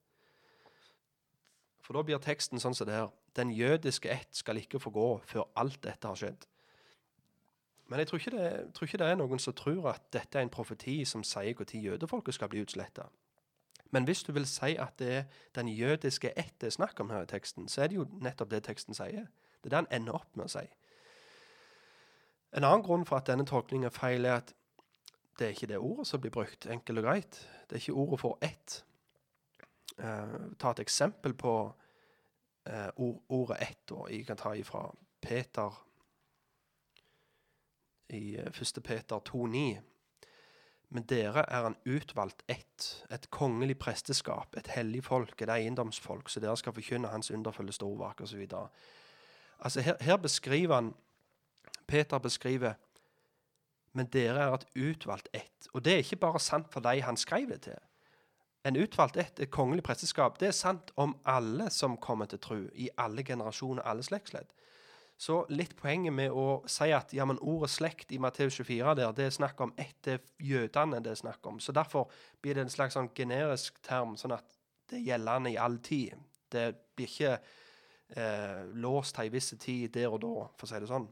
[1.82, 3.10] For da blir teksten sånn som det her.
[3.36, 6.46] Den jødiske ett skal ikke forgå før alt dette har skjedd.
[7.88, 10.44] Men jeg tror ikke, det, tror ikke det er noen som tror at dette er
[10.44, 13.06] en profeti som sier når jødefolket skal bli utsletta.
[13.90, 15.24] Men hvis du vil si at det er
[15.54, 18.50] den jødiske ett det er snakk om her i teksten, så er det jo nettopp
[18.50, 19.28] det teksten sier.
[19.62, 20.66] Det er det han ender opp med å si.
[22.52, 24.54] En annen grunn for at denne tolkningen er feil, er at
[25.38, 27.40] det er ikke det ordet som blir brukt, enkelt og greit.
[27.68, 28.84] Det er ikke ordet for ett.
[29.98, 33.92] Uh, ta et eksempel på uh, ord, ordet ett.
[33.92, 34.88] Og jeg kan ta ifra
[35.20, 35.84] Peter
[38.08, 38.82] i eh, 1.
[38.84, 39.78] Peter 2,9.
[40.88, 46.40] Men dere er en utvalgt ett, et kongelig presteskap, et hellig folk, et eiendomsfolk, så
[46.40, 48.46] dere skal forkynne hans underfulle storverk osv.
[49.58, 50.94] Altså her, her beskriver han
[51.88, 52.74] Peter beskriver
[53.92, 55.68] Men dere er et utvalgt ett.
[55.72, 57.78] Og det er ikke bare sant for de han skrev det til.
[58.64, 62.58] En utvalgt ett, et kongelig presteskap, det er sant om alle som kommer til tro,
[62.74, 64.52] i alle generasjoner, alle slektsledd.
[65.18, 69.14] Så litt poenget med å si at ja, men ordet slekt i Matteus 24 der,
[69.16, 71.58] det er snakk om etter jødene det er snakk om.
[71.58, 72.06] Så derfor
[72.40, 74.54] blir det en slags sånn generisk term, sånn at
[74.88, 76.14] det er gjeldende i all tid.
[76.48, 80.82] Det blir ikke eh, låst til en viss tid der og da, for å si
[80.84, 81.08] det sånn.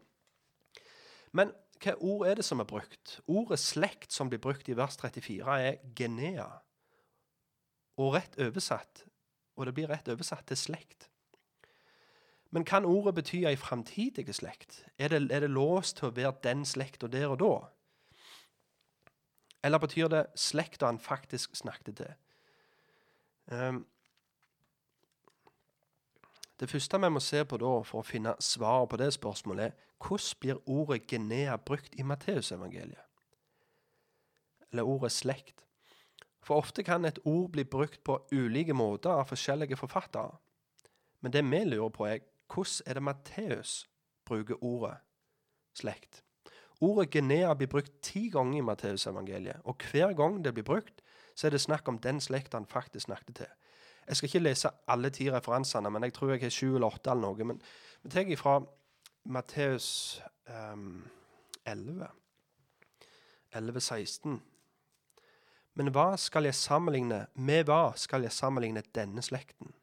[1.34, 1.50] Men
[1.82, 3.18] hva ord er det som er brukt?
[3.26, 6.46] Ordet slekt som blir brukt i vers 34, er genea.
[7.98, 9.02] Og rett oversatt,
[9.59, 11.11] og det blir rett oversatt til slekt.
[12.51, 14.84] Men kan ordet bety ei framtidig slekt?
[14.99, 17.55] Er det, er det låst til å være den slekta der og da?
[19.66, 22.14] Eller betyr det slekta han faktisk snakket til?
[23.51, 23.86] Um,
[26.61, 30.07] det første vi må se på da for å finne svaret på det spørsmålet, er
[30.07, 33.03] hvordan blir ordet genea brukt i Matteusevangeliet?
[34.72, 35.64] Eller ordet slekt?
[36.47, 40.36] For ofte kan et ord bli brukt på ulike måter av forskjellige forfattere.
[41.20, 42.22] Men det vi lurer på, er
[42.53, 43.74] hvordan er det Matteus
[44.26, 44.97] bruker ordet
[45.74, 46.22] slekt?
[46.80, 51.01] Ordet genea blir brukt ti ganger i Matteusevangeliet, og hver gang det blir brukt,
[51.34, 53.53] så er det snakk om den slekta han faktisk snakket til.
[54.09, 57.11] Jeg skal ikke lese alle ti referansene, men jeg tror jeg har sju eller åtte
[57.11, 57.44] eller noe.
[57.44, 57.62] Men
[58.03, 58.61] vi tar fra
[59.24, 59.88] Matteus
[60.47, 61.03] um,
[61.66, 62.07] 11.
[63.53, 64.42] 11, 16.
[65.74, 69.74] Men hva skal jeg sammenligne, med hva skal jeg sammenligne denne slekten?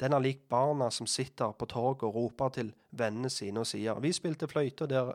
[0.00, 4.00] Den er lik barna som sitter på torget og roper til vennene sine og sier,
[4.00, 5.14] Vi spilte fløyte, dere,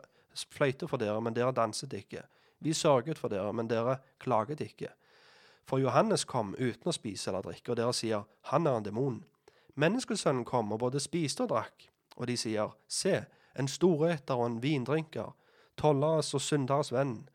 [0.50, 2.22] fløyte for dere, men dere danset ikke.
[2.60, 4.92] Vi sørget for dere, men dere klaget ikke.
[5.66, 9.24] For Johannes kom uten å spise eller drikke, og dere sier, Han er en demon.
[9.74, 13.24] Menneskesønnen kom og både spiste og drakk, og de sier, Se,
[13.58, 15.34] en storeter og en vindrinker,
[15.76, 17.28] tolleres og synderes venn,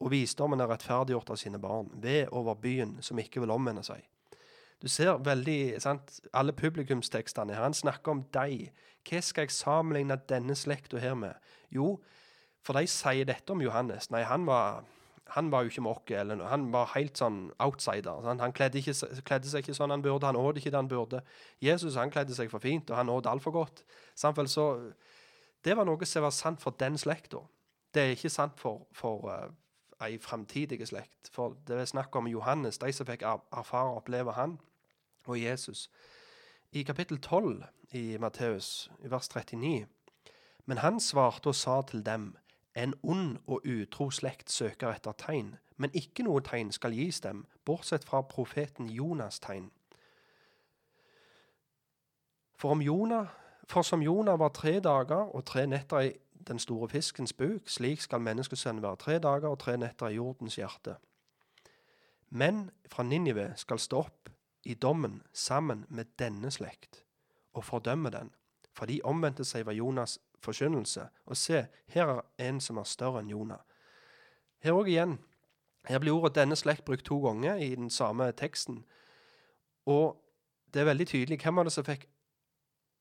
[0.00, 4.04] og visdommen er rettferdiggjort av sine barn, ved over byen som ikke vil omvende seg.
[4.82, 7.62] Du ser veldig, sant, alle publikumstekstene her.
[7.64, 8.72] Han snakker om deg.
[9.04, 11.38] Hva skal jeg sammenligne denne slekta her med?
[11.72, 11.98] Jo,
[12.64, 14.10] for de sier dette om Johannes.
[14.12, 14.84] Nei, han var,
[15.36, 16.18] han var jo ikke mokke.
[16.20, 16.50] eller noe.
[16.52, 18.22] Han var helt sånn outsider.
[18.24, 18.44] Sant?
[18.44, 21.20] Han kledde, ikke, kledde, seg ikke sånn han burde, han åt ikke det han burde.
[21.64, 23.84] Jesus han kledde seg for fint, og han åt altfor godt.
[24.16, 24.70] Samtidig så,
[25.64, 27.40] Det var noe som var sant for den slekta.
[27.94, 29.52] Det er ikke sant for, for uh,
[30.04, 31.30] ei framtidig slekt.
[31.32, 34.58] For det er snakk om Johannes, de som fikk erfare og oppleve han,
[35.26, 35.90] og Jesus.
[36.72, 39.86] I kapittel 12 i Matteus, i vers 39,
[40.66, 42.36] men han svarte og sa til dem,
[42.74, 47.44] en ond og utro slekt søker etter tegn, men ikke noe tegn skal gis dem,
[47.64, 49.70] bortsett fra profeten Jonas' tegn.
[52.58, 53.26] For, Jonah,
[53.68, 56.12] for som Jonah var tre dager og tre netter i
[56.48, 60.56] den store fiskens buk, slik skal menneskesønnen være tre dager og tre netter i jordens
[60.56, 60.96] hjerte.
[62.30, 64.30] Menn fra Ninive skal stå opp
[64.64, 67.04] i dommen sammen med denne slekt
[67.54, 68.32] og fordømme den,
[68.74, 71.08] for de omvendte seg ved Jonas' forkynnelse.
[71.26, 73.62] Og se, her er en som er større enn Jonah.
[74.64, 75.18] Her òg igjen.
[75.84, 78.84] Her blir ordet 'denne slekt' brukt to ganger i den samme teksten.
[79.86, 80.16] Og
[80.74, 82.08] det er veldig tydelig hvem var det som fikk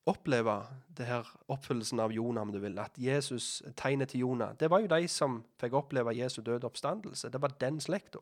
[0.05, 0.57] oppleve
[0.97, 2.75] det her oppfyllelsen av Jonah, om du vil.
[2.79, 7.29] At Jesus, tegnet til Jonah, det var jo de som fikk oppleve Jesu døde oppstandelse.
[7.29, 8.19] Det var den slekta.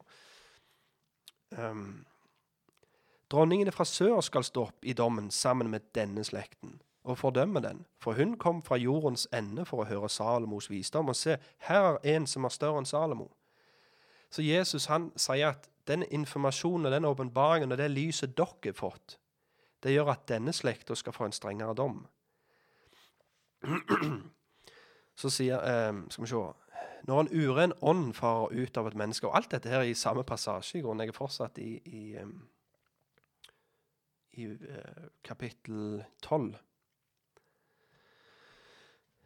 [1.58, 2.06] Um,
[3.32, 7.86] Dronningene fra sør skal stå opp i dommen sammen med denne slekten og fordømme den,
[8.00, 12.16] for hun kom fra jordens ende for å høre Salomos visdom, og se, her er
[12.16, 13.32] en som er større enn Salomo.
[14.30, 18.78] Så Jesus han sier at den informasjonen og den åpenbaringen og det lyset dere har
[18.78, 19.18] fått,
[19.84, 22.04] det gjør at denne slekta skal få en strengere dom.
[25.22, 26.40] Så sier eh, Skal vi se
[27.06, 29.94] Når en uren ånd farer ut av et menneske Og alt dette her er i
[29.94, 30.80] samme passasje.
[30.80, 32.40] i grunnen, Jeg er fortsatt i, i um,
[34.34, 36.56] i uh, kapittel 12.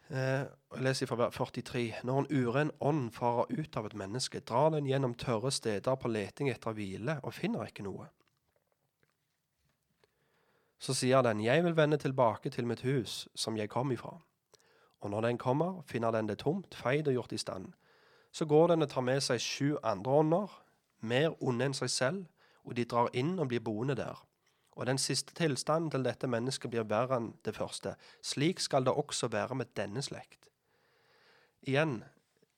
[0.10, 1.84] Uh, jeg leser fra 43.
[2.04, 6.12] Når en uren ånd farer ut av et menneske, drar den gjennom tørre steder på
[6.12, 8.10] leting etter hvile, og finner ikke noe.
[10.86, 14.20] Så sier den, jeg vil vende tilbake til mitt hus, som jeg kom ifra.
[15.02, 17.72] Og når den kommer, finner den det tomt, feid og gjort i stand.
[18.32, 20.54] Så går den og tar med seg sju andre ånder,
[21.02, 22.24] mer onde enn seg selv,
[22.66, 24.22] og de drar inn og blir boende der
[24.76, 27.96] og den siste tilstanden til dette mennesket blir verre enn det første.
[28.24, 30.50] Slik skal det også være med denne slekt.
[31.66, 32.04] Igjen,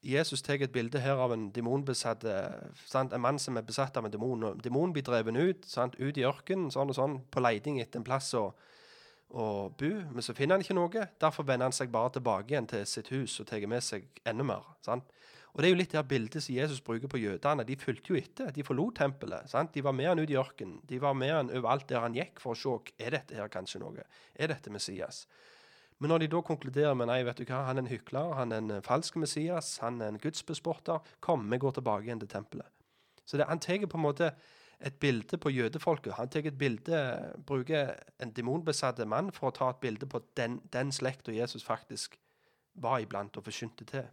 [0.05, 2.23] Jesus tar et bilde her av en demonbesatt
[2.85, 3.13] sant?
[3.13, 4.43] En mann som er besatt av en demon.
[4.43, 5.95] og Demonen blir drevet ut sant?
[5.99, 8.53] ut i ørkenen sånn sånn, på leiding etter en plass å
[9.29, 9.91] bo.
[10.13, 11.07] Men så finner han ikke noe.
[11.19, 14.45] Derfor vender han seg bare tilbake igjen til sitt hus og tar med seg enda
[14.45, 14.69] mer.
[14.85, 15.09] Sant?
[15.53, 17.65] Og Det er jo litt det her bildet som Jesus bruker på jødene.
[17.65, 18.51] De fulgte jo etter.
[18.53, 19.49] De forlot tempelet.
[19.49, 19.73] sant?
[19.73, 20.81] De var med han ut i ørkenen.
[20.85, 23.81] De var med han overalt der han gikk, for å se er dette her kanskje
[23.81, 24.05] noe.
[24.35, 25.25] Er dette Messias?
[25.97, 28.53] Men når de da konkluderer med nei, vet du hva, han er en hykler, han
[28.53, 32.29] er en eh, falsk Messias, han er en gudsbespotter, kom, vi går tilbake igjen til
[32.29, 32.69] tempelet.
[33.25, 34.31] Så det, han tar på en måte
[34.79, 36.13] et bilde på jødefolket.
[36.19, 37.01] Han tar et bilde,
[37.45, 42.19] bruker en demonbesatt mann for å ta et bilde på den, den slekta Jesus faktisk
[42.77, 44.05] var iblant og forkynte til.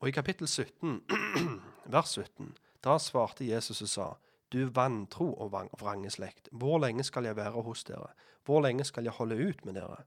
[0.00, 1.02] Og i kapittel 17,
[1.94, 4.08] vers 17, da svarte Jesus og sa,
[4.52, 8.10] du vantro og vrange slekt, hvor lenge skal jeg være hos dere?
[8.44, 10.02] Hvor lenge skal jeg holde ut med dere?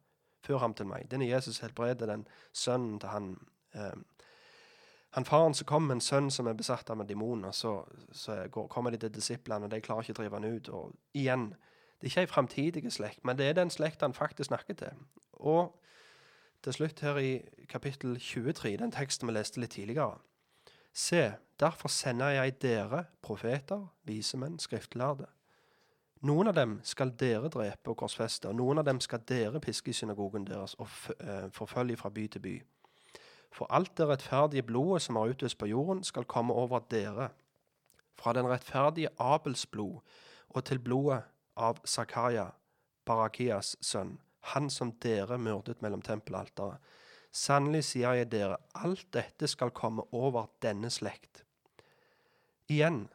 [0.45, 1.07] Før ham til meg.
[1.11, 3.31] Denne Jesus helbreder den sønnen til han
[3.73, 3.95] eh,
[5.15, 7.77] han faren som kom med en sønn som er besatt av en demon, og så,
[8.11, 10.69] så går, kommer de til disiplene, og de klarer ikke å drive han ut.
[10.75, 11.45] Og igjen,
[12.01, 15.05] det er ikke ei framtidig slekt, men det er den slekta han faktisk snakker til.
[15.39, 15.71] Og
[16.67, 17.31] til slutt her i
[17.71, 20.19] kapittel 23, den teksten vi leste litt tidligere.
[20.91, 21.23] Se,
[21.63, 25.29] derfor sender jeg dere, profeter, vise menn, skriftlærde.
[26.25, 29.91] Noen av dem skal dere drepe og korsfeste, og noen av dem skal dere piske
[29.91, 30.87] i synagogen deres og
[31.19, 32.53] eh, forfølge fra by til by.
[33.53, 37.29] For alt det rettferdige blodet som er utøst på jorden, skal komme over dere.
[38.17, 40.01] Fra den rettferdige Abels blod
[40.49, 41.21] og til blodet
[41.55, 42.49] av Zakaria,
[43.05, 44.17] Barakias sønn,
[44.55, 46.81] han som dere myrdet mellom tempelalteret.
[47.31, 51.43] Sannelig sier jeg dere, alt dette skal komme over denne slekt.
[52.71, 53.05] Igjen,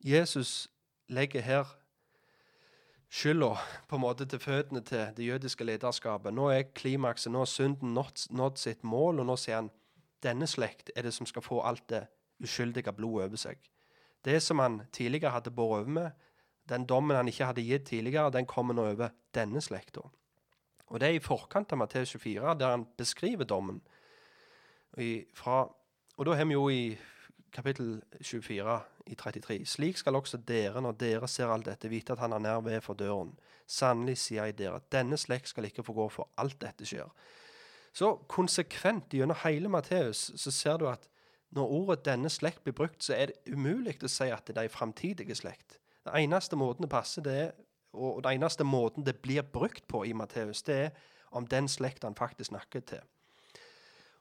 [0.00, 0.70] Jesus
[1.08, 1.77] legger her
[3.08, 3.56] skylda
[3.88, 6.34] på en måte til føttene til det jødiske lederskapet.
[6.34, 9.72] Nå er klimakset, nå har synden nådd, sitt mål, og nå sier han
[10.24, 12.04] denne slekt er det som skal få alt det
[12.42, 13.58] uskyldige blodet over seg.
[14.24, 16.10] Det som han tidligere hadde båret over med,
[16.68, 20.02] den dommen han ikke hadde gitt tidligere, den kommer nå over denne slekta.
[20.88, 23.80] Og det er i forkant av Matteus 24, der han beskriver dommen.
[24.98, 25.62] I, fra,
[26.16, 26.98] og da har vi jo i
[27.52, 28.78] kapittel 24
[29.08, 29.66] i 33.
[29.66, 32.80] Slik skal også dere, når dere ser alt dette, vite at han er nær ved
[32.84, 33.34] for døren.
[33.66, 37.10] Sannelig sier jeg dere, denne slekt skal ikke få gå for alt dette skjer.
[37.92, 41.08] Så konsekvent gjennom hele Matteus så ser du at
[41.50, 44.62] når ordet 'denne slekt' blir brukt, så er det umulig å si at det er
[44.62, 45.78] ei framtidig slekt.
[46.04, 47.52] Den eneste måten det passer, det er,
[47.92, 50.90] og den eneste måten det blir brukt på i Matteus, det er
[51.32, 53.00] om den slekta han faktisk snakker til.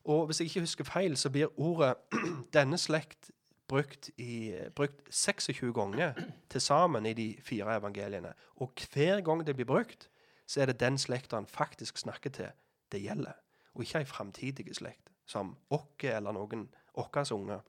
[0.05, 1.95] Og hvis jeg ikke husker feil, så blir ordet
[2.53, 3.31] 'denne slekt'
[3.67, 6.13] brukt, i, brukt 26 ganger
[6.49, 8.33] til sammen i de fire evangeliene.
[8.63, 10.09] Og hver gang det blir brukt,
[10.47, 12.51] så er det den slekta han faktisk snakker til,
[12.91, 13.35] det gjelder.
[13.75, 17.61] Og ikke ei framtidig slekt, som oss eller noen våre unger.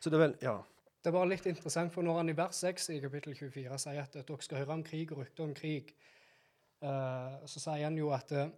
[0.00, 0.60] Så det er vel Ja.
[1.00, 4.02] Det er bare litt interessant, for når han i vers 6 i kapittel 24 sier
[4.02, 5.94] at, at dere skal høre om krig og rykter om krig,
[6.84, 8.50] uh, så sier han jo at eh,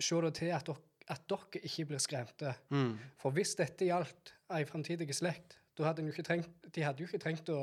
[0.00, 0.80] se da til at dere,
[1.12, 2.54] at dere ikke blir skremte.
[2.72, 2.94] Mm.
[3.20, 7.02] For hvis dette gjaldt ei framtidig slekt, da hadde en jo ikke trengt, de hadde
[7.02, 7.60] jo ikke trengt å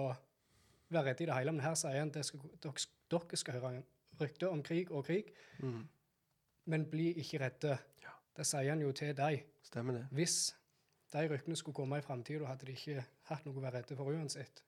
[0.89, 1.51] være redde i det hele.
[1.55, 2.18] Men her sier han at
[2.63, 3.84] dere, skal høre
[4.22, 5.88] rykter om krig og krig, Mm.
[6.65, 7.78] men bli ikke redde.
[8.03, 8.13] Ja.
[8.36, 9.43] Det sier han jo til deg.
[9.63, 10.07] Stemmer det.
[10.11, 10.55] Hvis
[11.13, 14.11] de ryktene skulle komme i framtida, hadde de ikke hatt noe å være redde for
[14.11, 14.63] uansett.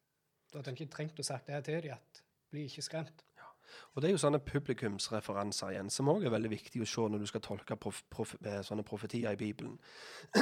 [0.51, 2.21] Da hadde en ikke trengt å sagt det til dem, at
[2.51, 3.23] bli ikke skremt.
[3.93, 7.19] Og det er jo sånne publikumsreferanser igjen, som òg er veldig viktig å se når
[7.19, 9.79] du skal tolke prof, prof, eh, sånne profetier i Bibelen.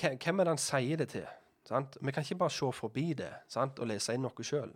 [0.00, 1.26] Hvem er det han sier det til?
[1.70, 1.98] Sant?
[2.02, 3.78] Vi kan ikke bare se forbi det sant?
[3.78, 4.72] og lese inn noe sjøl.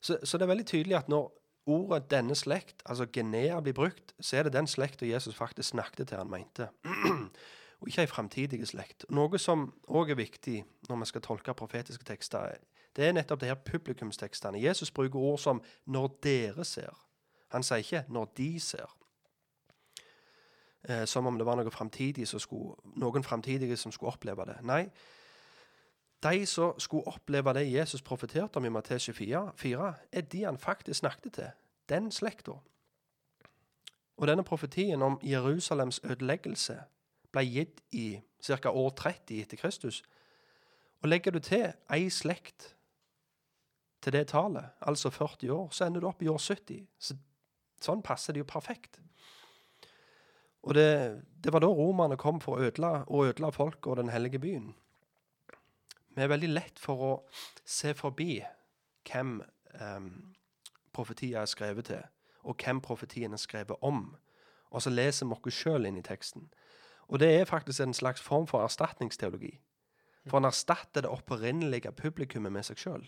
[0.00, 1.30] Så, så det er veldig tydelig at når
[1.66, 6.08] ordet 'denne slekt', altså Genea, blir brukt, så er det den slekta Jesus faktisk snakket
[6.08, 6.68] til han mente.
[7.80, 9.04] og ikke ei framtidig slekt.
[9.10, 12.54] Noe som òg er viktig når vi skal tolke profetiske tekster,
[12.96, 14.62] det er nettopp det her publikumstekstene.
[14.62, 17.02] Jesus bruker ord som 'når dere ser'.
[17.48, 18.96] Han sier ikke 'når de ser'.
[20.88, 24.56] Eh, som om det var noe som skulle, noen framtidige som skulle oppleve det.
[24.62, 24.90] Nei,
[26.22, 30.98] de som skulle oppleve det Jesus profeterte om i Matteus 24, er de han faktisk
[30.98, 31.50] snakket til.
[31.88, 32.52] Den slekta.
[34.16, 36.78] Og denne profetien om Jerusalems ødeleggelse
[37.32, 38.70] ble gitt i ca.
[38.70, 40.02] år 30 etter Kristus.
[41.02, 42.72] Og legger du til ei slekt
[44.02, 46.86] til det tallet, altså 40 år, så ender du opp i år 70.
[46.98, 47.16] Så,
[47.82, 49.00] sånn passer det jo perfekt.
[50.62, 54.10] Og det, det var da romerne kom for å ødela, og ødela folk og den
[54.10, 54.72] hellige byen.
[56.16, 57.12] Vi er veldig lett for å
[57.68, 58.38] se forbi
[59.06, 59.38] hvem
[59.80, 60.06] um,
[60.96, 62.06] profetier er skrevet til,
[62.48, 64.14] og hvem profetien er skrevet om.
[64.72, 66.48] Og så leser vi oss sjøl inn i teksten.
[67.06, 69.52] Og det er faktisk en slags form for erstatningsteologi.
[70.26, 73.04] For han erstatter det opprinnelige publikummet med seg sjøl.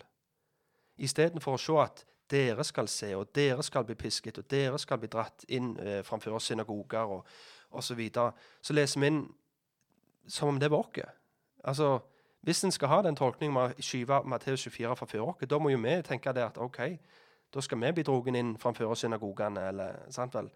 [1.01, 5.01] Istedenfor å se at dere skal se, og dere skal bli pisket, og dere skal
[5.01, 7.25] bli dratt inn eh, framfor synagoger og
[7.71, 8.31] osv., så, videre,
[8.61, 9.23] så leser vi inn
[10.29, 11.09] som om det var oss.
[11.65, 11.89] Altså,
[12.41, 15.73] hvis en skal ha den tolkningen med å skyve Matteus 24 framfor oss, da må
[15.73, 16.79] jo vi tenke det at OK,
[17.53, 20.51] da skal vi bli dratt inn framfor synagogene, eller sant vel.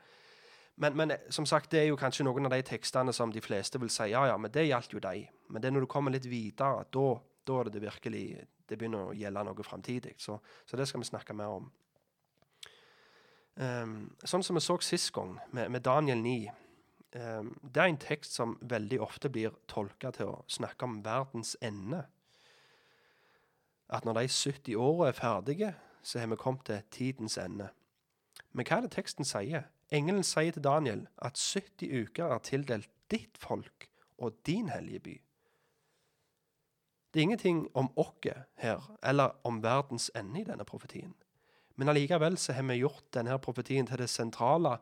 [0.75, 3.77] Men, men som sagt, det er jo kanskje noen av de tekstene som de fleste
[3.81, 5.27] vil si ja, ja, men det gjaldt jo de.
[5.49, 7.05] Men det er når du kommer litt videre, da,
[7.45, 8.25] da er det, det virkelig
[8.69, 10.15] det begynner å gjelde noe framtidig.
[10.17, 11.69] Så, så det skal vi snakke mer om.
[13.53, 16.53] Um, sånn som vi så sist gang, med, med Daniel 9.
[17.15, 21.55] ehm, det er en tekst som veldig ofte blir tolka til å snakke om verdens
[21.61, 22.05] ende.
[23.89, 27.69] At når de 70 åra er ferdige, så har vi kommet til tidens ende.
[28.51, 29.69] Men hva er det teksten sier?
[29.93, 33.87] Engelen sier til Daniel at 70 uker er tildelt ditt folk
[34.17, 35.15] og din hellige by.
[37.13, 38.25] Det er ingenting om oss
[38.57, 41.13] her, eller om verdens ende i denne profetien.
[41.75, 44.77] Men allikevel så har vi gjort denne profetien til det sentrale.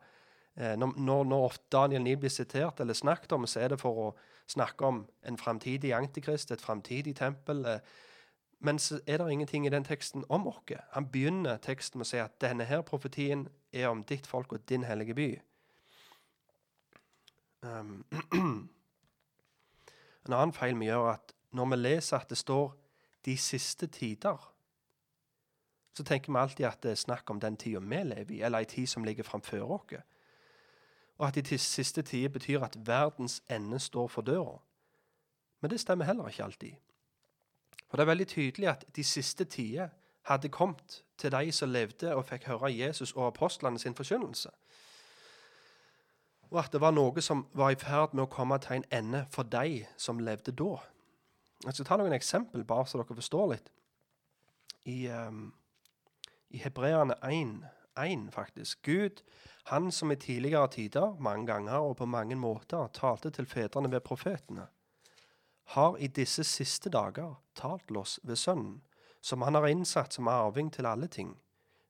[0.56, 4.08] Eh, når, når, Daniel 9 blir sitert eller snakket om, så er det for å
[4.46, 7.64] snakke om en framtidig antikrist, et framtidig tempel.
[7.66, 7.78] Eh,
[8.60, 10.76] men så er det ingenting i den teksten om oss.
[10.92, 14.68] Han begynner teksten med å si at denne her profetien er om ditt folk og
[14.68, 15.30] din hellige by.
[17.62, 18.04] Um,
[20.26, 22.72] en annen feil vi gjør, er at når vi leser at det står
[23.24, 24.48] 'de siste tider',
[25.94, 28.58] så tenker vi alltid at det er snakk om den tida vi lever i, eller
[28.58, 30.02] ei tid som ligger framfor oss.
[31.22, 34.58] Og at de siste tider betyr at verdens ende står for døra.
[35.60, 36.72] Men det stemmer heller ikke alltid.
[37.88, 39.88] For det er veldig tydelig at de siste tider
[40.22, 44.50] hadde kommet til de som levde og fikk høre Jesus og apostlene sin forkynnelse.
[46.50, 49.22] Og at det var noe som var i ferd med å komme til en ende
[49.30, 50.74] for de som levde da.
[51.64, 53.70] Jeg skal ta noen eksempel, bare så dere forstår litt.
[54.84, 55.52] I, um,
[56.50, 57.54] i Hebreerne 1,
[57.98, 58.82] 1, faktisk.
[58.82, 59.22] Gud,
[59.64, 64.00] han som i tidligere tider, mange ganger og på mange måter, talte til fedrene ved
[64.00, 64.66] profetene,
[65.64, 68.82] har i disse siste dager talt oss ved Sønnen,
[69.20, 71.36] som han har innsatt som arving til alle ting.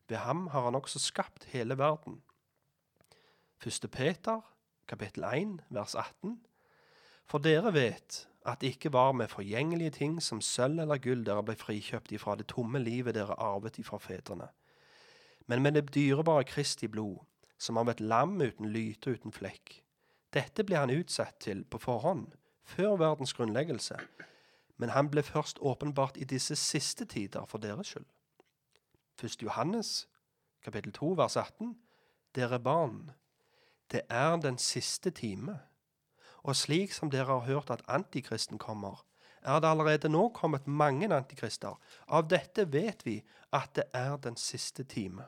[0.09, 2.21] Ved ham har han også skapt hele verden.
[3.67, 3.91] 1.
[3.91, 4.41] Peter,
[4.89, 6.41] kapittel 1, vers 18.
[7.25, 11.45] For dere vet at det ikke var med forgjengelige ting som sølv eller gull dere
[11.47, 14.49] ble frikjøpt ifra det tomme livet dere arvet ifra fedrene,
[15.47, 17.19] men med det dyrebare Kristi blod,
[17.59, 19.83] som av et lam uten lyte og uten flekk.
[20.33, 22.33] Dette ble han utsatt til på forhånd,
[22.65, 23.99] før verdens grunnleggelse,
[24.77, 28.07] men han ble først åpenbart i disse siste tider for deres skyld.
[29.23, 29.43] 1.
[29.43, 30.09] Johannes,
[30.65, 31.77] kapittel 2, vers 18.
[32.35, 33.11] Dere barn,
[33.93, 35.59] det er den siste time.
[36.43, 39.05] Og slik som dere har hørt at antikristen kommer,
[39.43, 41.75] er det allerede nå kommet mange antikrister.
[42.09, 43.19] Av dette vet vi
[43.53, 45.27] at det er den siste time.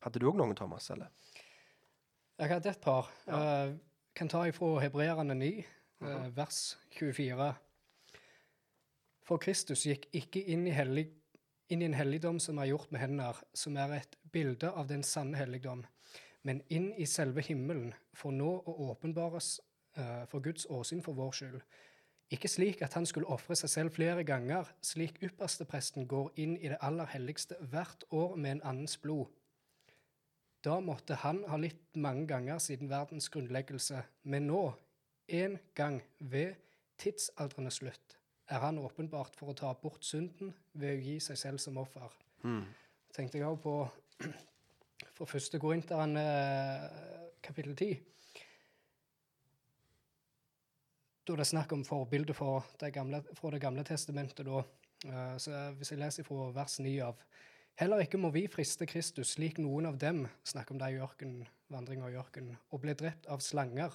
[0.00, 0.88] Hadde du òg noen, Thomas?
[0.90, 1.10] eller?
[2.40, 3.10] Jeg hadde et par.
[3.28, 3.76] Uh,
[4.16, 5.50] kan ta ifra Hebreerne 9,
[6.00, 6.60] uh, vers
[6.96, 7.50] 24.
[9.28, 11.10] For Kristus gikk ikke inn i, hellig,
[11.68, 15.04] inn i en helligdom som er gjort med hender, som er et bilde av den
[15.06, 15.84] sanne helligdom,
[16.42, 19.58] men inn i selve himmelen, for nå å åpenbares
[20.00, 21.60] uh, for Guds åsyn for vår skyld.
[22.30, 26.70] Ikke slik at han skulle ofre seg selv flere ganger, slik ypperstepresten går inn i
[26.70, 29.26] det aller helligste hvert år med en annens blod.
[30.64, 34.62] Da måtte han ha litt mange ganger siden verdens grunnleggelse, men nå,
[35.26, 36.54] en gang ved
[37.00, 38.16] tidsaldrenes slutt,
[38.50, 42.14] er han åpenbart for å ta bort synden ved å gi seg selv som offer.
[42.44, 42.62] Mm.
[43.14, 43.74] Tenkte jeg òg på
[45.16, 46.86] for første Korinteren eh,
[47.42, 47.98] kapittel 10.
[51.30, 52.90] Da det er snakk om forbildet for det
[53.38, 54.46] fra Det gamle testamentet.
[54.46, 54.64] Da.
[55.06, 57.22] Eh, så hvis jeg leser fra vers 9 av
[57.78, 61.46] Heller ikke må vi friste Kristus slik noen av dem snakker om de i ørkenen,
[61.70, 63.94] vandringa i ørkenen, og ble drept av slanger.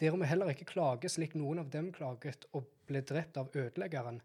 [0.00, 4.22] Dere må heller ikke klage slik noen av dem klaget og ble drept av ødeleggeren.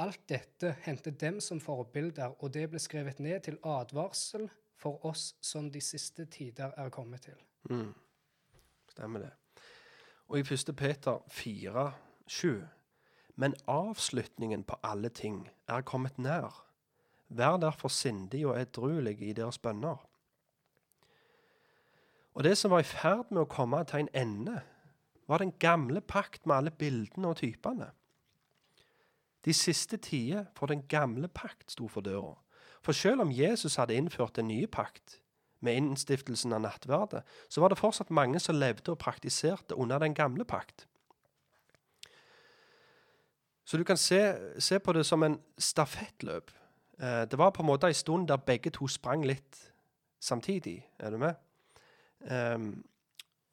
[0.00, 4.48] Alt dette hentet dem som forbilder, og det ble skrevet ned til advarsel
[4.80, 7.38] for oss som de siste tider er kommet til.
[7.68, 7.92] Mm.
[8.96, 9.34] Stemmer det.
[10.28, 10.76] Og i 1.
[10.76, 11.92] Peter 4,
[12.26, 12.62] 7.
[13.36, 16.64] Men avslutningen på alle ting er kommet nær.
[17.28, 19.96] Vær derfor sindig og edruelig i deres bønner.
[22.34, 24.60] Og det som var i ferd med å komme til en ende,
[25.26, 27.90] var den gamle pakt med alle bildene og typene.
[29.44, 32.34] De siste tider for den gamle pakt sto for døra.
[32.82, 35.20] For selv om Jesus hadde innført den nye pakt
[35.66, 40.14] med innstiftelsen av nattverdet, så var det fortsatt mange som levde og praktiserte under den
[40.16, 40.86] gamle pakt.
[43.66, 44.20] Så du kan se,
[44.62, 46.52] se på det som en stafettløp.
[47.00, 49.58] Eh, det var på en måte en stund der begge to sprang litt
[50.22, 50.78] samtidig.
[50.98, 51.34] Er du med?
[52.30, 52.84] Um,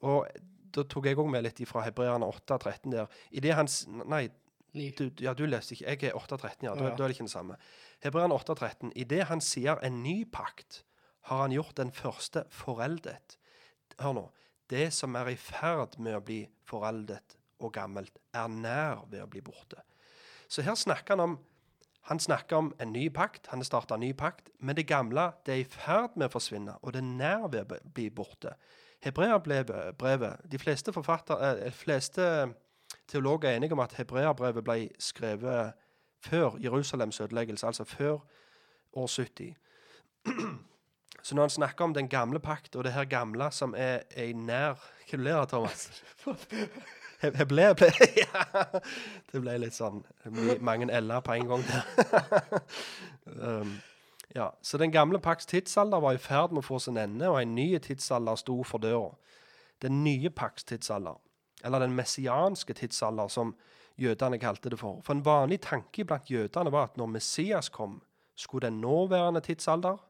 [0.00, 0.26] og
[0.74, 3.10] da tok jeg òg med litt fra Hebreerne 8,13 der.
[3.30, 4.28] I det hans Nei,
[4.74, 5.86] du, ja, du leste ikke.
[5.92, 6.74] Jeg er 8,13, ja.
[6.74, 6.94] Da, Ja.
[6.96, 7.58] da er det ikke det samme.
[8.02, 8.92] Hebreerne 8,13.
[8.96, 10.82] I det han sier en ny pakt,
[11.28, 13.38] har han gjort den første foreldet.
[14.00, 14.26] Hør nå.
[14.70, 19.28] Det som er i ferd med å bli foreldet og gammelt, er nær ved å
[19.30, 19.82] bli borte.
[20.48, 21.36] Så her snakker han om
[22.04, 25.30] han snakker om en ny pakt, han har starta en ny pakt, men det gamle
[25.46, 28.52] det er i ferd med å forsvinne, og det er nær ved å bli borte.
[29.04, 32.26] Hebreabrevet De fleste, eh, fleste
[33.08, 35.72] teologer er enige om at hebreabrevet ble skrevet
[36.20, 38.20] før Jerusalems ødeleggelse, altså før
[38.92, 39.56] år 70.
[41.24, 44.34] Så når han snakker om den gamle pakt, og det her gamle som er, er
[44.36, 44.76] nær
[45.08, 45.88] Hva du ler av, Thomas?
[47.24, 47.88] Jeg, ble, ble
[48.20, 48.42] ja.
[49.30, 50.02] Det ble litt sånn
[50.60, 52.58] mange l-er på en gang der.
[53.40, 53.70] um,
[54.36, 57.40] ja, så den gamle pakts tidsalder var i ferd med å få sin ende, og
[57.40, 59.14] en ny tidsalder sto for døra.
[59.80, 61.16] Den nye pakts tidsalder,
[61.64, 63.54] eller den messianske tidsalder, som
[63.96, 65.00] jødene kalte det for.
[65.06, 68.02] For en vanlig tanke blant jødene var at når Messias kom,
[68.36, 70.02] skulle den nåværende tidsalder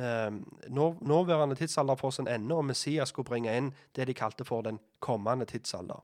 [0.00, 4.78] nåværende tidsalder får sin ende, og Messias skulle bringe inn det de kalte for den
[5.00, 6.00] kommende tidsalder.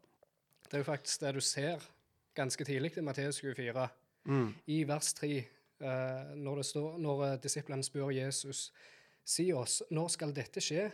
[0.66, 1.82] Det er jo faktisk det du ser
[2.34, 3.88] ganske tidlig i Matteus 24,
[4.26, 4.54] Mm.
[4.66, 5.36] i vers 3,
[5.80, 8.72] eh, når, det står, når eh, disiplene spør Jesus,
[9.24, 10.90] si oss, når skal dette skje,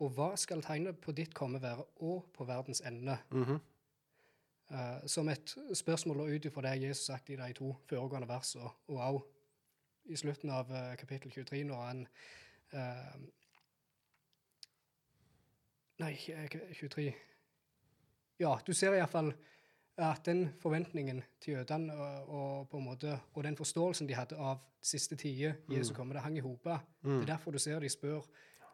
[0.00, 3.18] og hva skal tegnet på ditt komme være, og på verdens ende?
[3.30, 3.58] Mhm.
[4.70, 8.96] Eh, som et spørsmål ut ifra det Jesus sagt i de to foregående versene, og
[9.02, 9.22] òg
[10.04, 12.06] i slutten av kapittel 23, når han
[12.72, 13.16] eh,
[15.98, 17.12] Nei, eh, 23
[18.38, 19.32] Ja, du ser iallfall
[19.96, 24.36] at den forventningen til jødene og, og, på en måte, og den forståelsen de hadde
[24.36, 26.82] av siste tider Jesus komme, det hang i hopa.
[27.02, 28.26] Det er derfor du ser de spør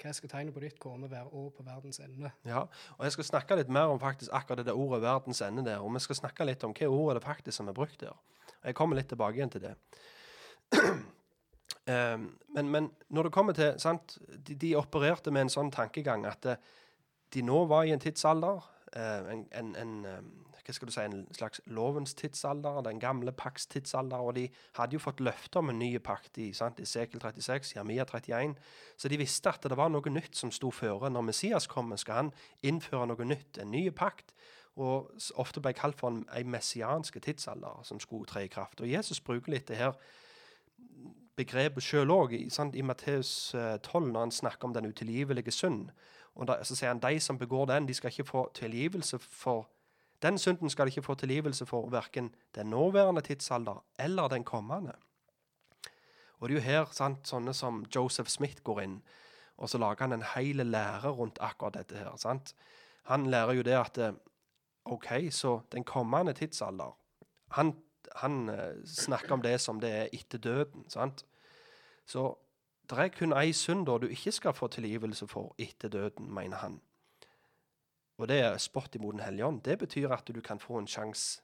[0.02, 2.32] hva skal tegnet på ditt komme være, og på verdens ende.
[2.48, 2.64] Ja,
[2.96, 5.78] og jeg skal snakke litt mer om faktisk akkurat det der ordet 'verdens ende' der,
[5.78, 8.16] og vi skal snakke litt om hva ordet det faktisk som er brukt der.
[8.64, 9.74] Jeg kommer litt tilbake igjen til det.
[11.86, 14.18] Ehm, men, men når det kommer til sant,
[14.48, 16.60] de, de opererte med en sånn tankegang at eh,
[17.34, 18.62] de nå var i en tidsalder,
[18.94, 20.22] eh, en, en, en eh,
[20.62, 24.44] hva skal du si, en slags lovens tidsalder, den gamle pakts tidsalder, og de
[24.78, 28.54] hadde jo fått løfter om en ny pakt i sant, Esekiel 36, Jeremia 31,
[28.96, 31.10] så de visste at det var noe nytt som sto føre.
[31.10, 34.30] Når Messias kommer, skal han innføre noe nytt, en ny pakt,
[34.78, 38.80] og ofte ble kalt for en messianske tidsalder som skulle tre i kraft.
[38.80, 39.98] Og Jesus bruker litt det her
[41.36, 45.90] begrepet sjøl òg, i, i Matteus eh, 12, når han snakker om den utilgivelige synd.
[46.34, 49.68] Og da, så sier han de som begår den, de skal ikke få tilgivelse for
[50.22, 54.92] Den synden skal de ikke få tilgivelse for verken den nåværende tidsalder eller den kommende.
[56.38, 59.02] Og det er jo her sant, sånne som Joseph Smith går inn,
[59.56, 62.16] og så lager han en hel lære rundt akkurat dette her.
[62.16, 62.54] sant?
[63.02, 64.12] Han lærer jo det at eh,
[64.84, 66.96] OK, så den kommende tidsalder
[67.50, 67.74] Han,
[68.16, 70.84] han eh, snakker om det som det er etter døden.
[70.88, 71.24] sant?
[72.06, 72.34] Så
[72.90, 76.56] det er kun ei synd da du ikke skal få tilgivelse for etter døden, mener
[76.56, 76.80] han.
[78.18, 79.62] Og det er spott imot Den hellige ånd.
[79.62, 81.40] Det betyr at du kan få en sjanse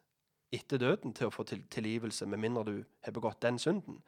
[0.52, 4.02] etter døden til å få til tilgivelse, med mindre du har begått den synden.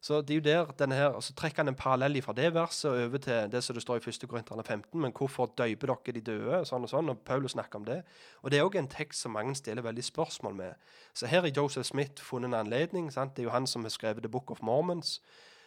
[0.00, 2.54] Så det er jo der denne her, og så trekker han en parallell fra det
[2.54, 4.22] verset over til det som det står i 1.
[4.30, 7.84] Korinterne 15, men hvorfor døyper dere de døde, sånn og sånn, og Paulus snakker om
[7.84, 7.98] det.
[8.40, 10.88] Og det er òg en tekst som mange stiller veldig spørsmål med.
[11.12, 13.12] Så her har Joseph Smith funnet en anledning.
[13.12, 13.36] sant?
[13.36, 15.20] Det er jo han som har skrevet The Book of Mormons.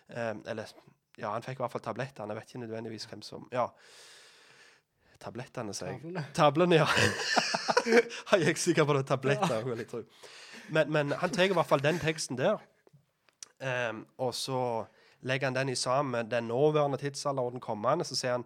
[0.10, 0.74] Eh, eller
[1.18, 2.34] ja, han fikk i hvert fall tablettene.
[2.34, 3.68] Jeg vet ikke nødvendigvis hvem som Ja.
[5.22, 6.26] Tablettene, sier jeg.
[6.36, 6.88] Tavlene, ja.
[8.32, 9.06] jeg ikke sikker på det.
[9.08, 10.02] Tabletter, vil jeg tro.
[10.74, 12.58] Men, men han tar i hvert fall den teksten der,
[13.64, 14.86] Ehm, og så
[15.24, 18.06] legger han den i sammen med den nåværende tidsalder og den kommende.
[18.06, 18.46] Så, han,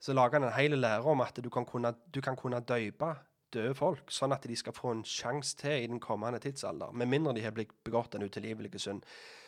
[0.00, 3.14] så lager han en hel lære om at du kan kunne, du kan kunne døype
[3.52, 6.92] døde folk, sånn at de skal få en sjanse til i den kommende tidsalder.
[6.96, 9.02] Med mindre de har blitt begått en utilgivelig synd.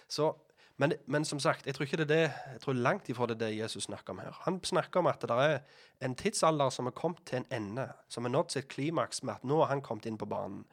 [0.08, 0.28] Så,
[0.76, 3.38] men, men som sagt, jeg tror ikke det er det, jeg tror langt ifra det
[3.38, 4.36] er det Jesus snakker om her.
[4.44, 5.56] Han snakker om at det er
[6.04, 9.46] en tidsalder som er kommet til en ende, som har nådd sitt klimaks med at
[9.48, 10.66] nå har han kommet inn på banen.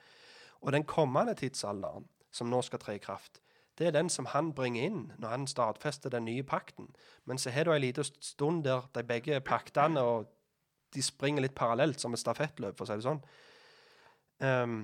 [0.61, 3.39] Og den kommende tidsalderen, som nå skal tre i kraft,
[3.81, 6.91] det er den som han bringer inn når han stadfester den nye pakten.
[7.25, 10.29] Men så har du ei lita stund der de begge paktene og
[10.93, 13.21] de springer litt parallelt, som et stafettløp, for å si det sånn.
[14.43, 14.75] Um,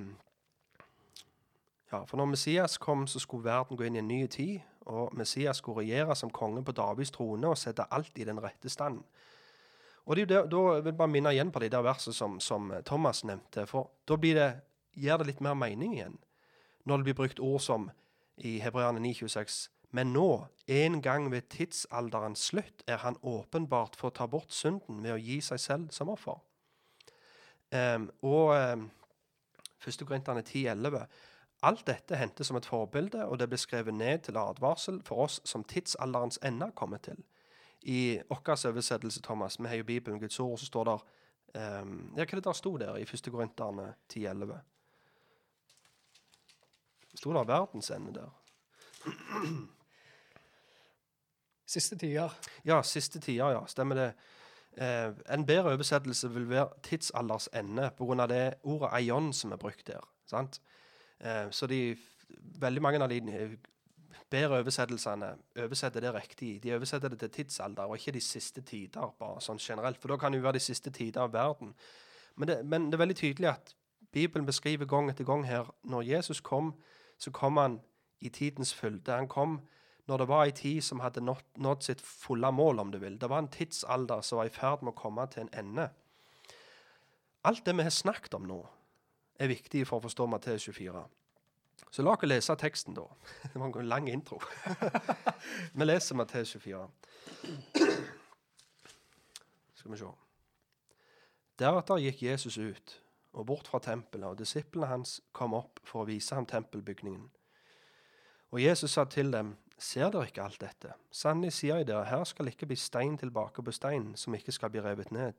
[1.91, 5.15] ja, for når Messias kom, så skulle verden gå inn i en ny tid, og
[5.19, 9.01] Messias skulle regjere som konge på Davids trone og sette alt i den rette stand.
[10.07, 12.71] Og det der, da vil jeg bare minne igjen på de der versene som, som
[12.87, 14.51] Thomas nevnte, for da blir det,
[14.95, 16.15] gir det litt mer mening igjen.
[16.87, 17.89] Når det blir brukt ord som
[18.37, 24.15] i Hebreane 9,26 Men nå, en gang ved tidsalderens slutt, er han åpenbart for å
[24.17, 26.41] ta bort synden ved å gi seg selv som offer.
[27.71, 28.89] Um, og um,
[29.79, 30.03] 1.
[30.07, 31.07] Korinterne 10,11
[31.63, 35.39] Alt dette hentes som et forbilde, og det ble skrevet ned til advarsel for oss
[35.47, 37.23] som tidsalderens ende er kommet til.
[37.81, 40.99] I vår oversettelse, Thomas, vi har jo Bibelen, Guds ord, så står det
[41.55, 43.29] Um, ja, hva er det der sto der i 1.
[43.31, 44.57] Korinterne 10.11?
[47.17, 48.29] Sto det verdens ende der?
[51.67, 52.33] Siste tider.
[52.65, 53.63] Ja, siste tider, ja.
[53.67, 54.11] Stemmer det.
[54.77, 58.27] Eh, en bedre oversettelse vil være tidsalders ende, pga.
[58.27, 60.05] det ordet aion som er brukt der.
[60.25, 60.61] sant?
[61.19, 61.97] Eh, så de,
[62.59, 63.57] veldig mange av de eh,
[64.29, 66.63] bedre oversettelsene oversetter det riktig.
[66.63, 69.97] De oversetter det til tidsalder, og ikke de siste tider, bare sånn generelt.
[70.01, 71.73] For da kan det jo være de siste tider av verden.
[72.35, 73.75] Men det, men det er veldig tydelig at
[74.11, 76.75] Bibelen beskriver gang etter gang her når Jesus kom,
[77.17, 77.79] så kom han
[78.19, 79.11] i tidens fylde.
[79.11, 79.59] Han kom
[80.07, 83.17] når det var ei tid som hadde nådd, sitt fulle mål, om du vil.
[83.19, 85.89] Det var en tidsalder som var i ferd med å komme til en ende.
[87.43, 88.61] Alt det vi har snakket om nå,
[89.39, 91.03] er viktig for å forstå Matteus 24.
[91.91, 93.05] Så la oss lese teksten, da.
[93.51, 94.39] Det var en lang intro.
[95.77, 96.87] vi leser Matteus 24.
[99.75, 100.13] Skal vi se.
[101.59, 102.95] Deretter gikk Jesus ut
[103.37, 107.27] og bort fra tempelet, og disiplene hans kom opp for å vise ham tempelbygningen.
[108.51, 110.95] Og Jesus sa til dem, Ser dere ikke alt dette?
[111.13, 114.71] Sannelig sier jeg dere, her skal ikke bli stein tilbake på stein som ikke skal
[114.73, 115.37] bli revet ned.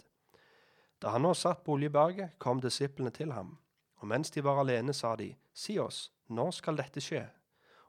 [1.02, 3.56] Da han nå satt på Oljeberget, kom disiplene til ham,
[3.98, 7.24] og mens de var alene, sa de, Si oss, når skal dette skje?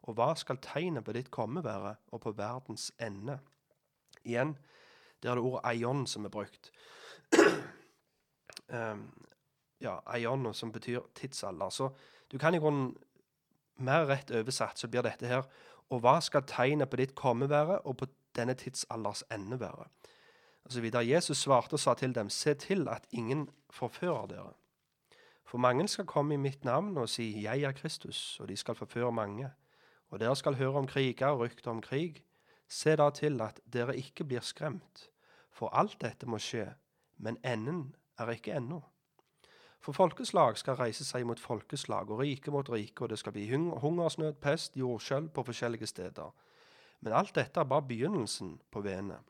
[0.09, 3.37] Og hva skal tegnet på ditt komme være, og på verdens ende?
[4.25, 4.55] Igjen,
[5.21, 6.71] det er det ordet eion som er brukt.
[8.73, 9.05] um,
[9.81, 11.69] ja, aion, som betyr tidsalder.
[11.69, 11.89] Så
[12.31, 12.95] du kan i grunnen
[13.79, 15.45] mer rett oversatt så blir dette her
[15.89, 18.05] Og hva skal tegnet på ditt komme være, og på
[18.37, 19.87] denne tidsalders ende være?
[20.65, 21.07] Og så videre.
[21.07, 24.53] Jesus svarte og sa til dem, se til at ingen forfører dere.
[25.49, 28.75] For mange skal komme i mitt navn og si, jeg er Kristus, og de skal
[28.75, 29.49] forføre mange.
[30.09, 32.21] Og dere skal høre om kriger og rykter om krig.
[32.69, 35.09] Se da til at dere ikke blir skremt,
[35.49, 36.67] for alt dette må skje,
[37.17, 38.83] men enden er ikke ennå.
[39.79, 43.47] For folkeslag skal reise seg mot folkeslag, og rike mot rike, og det skal bli
[43.49, 46.31] hungersnød, pest, jordskjelv på forskjellige steder.
[46.99, 49.23] Men alt dette er bare begynnelsen på venet.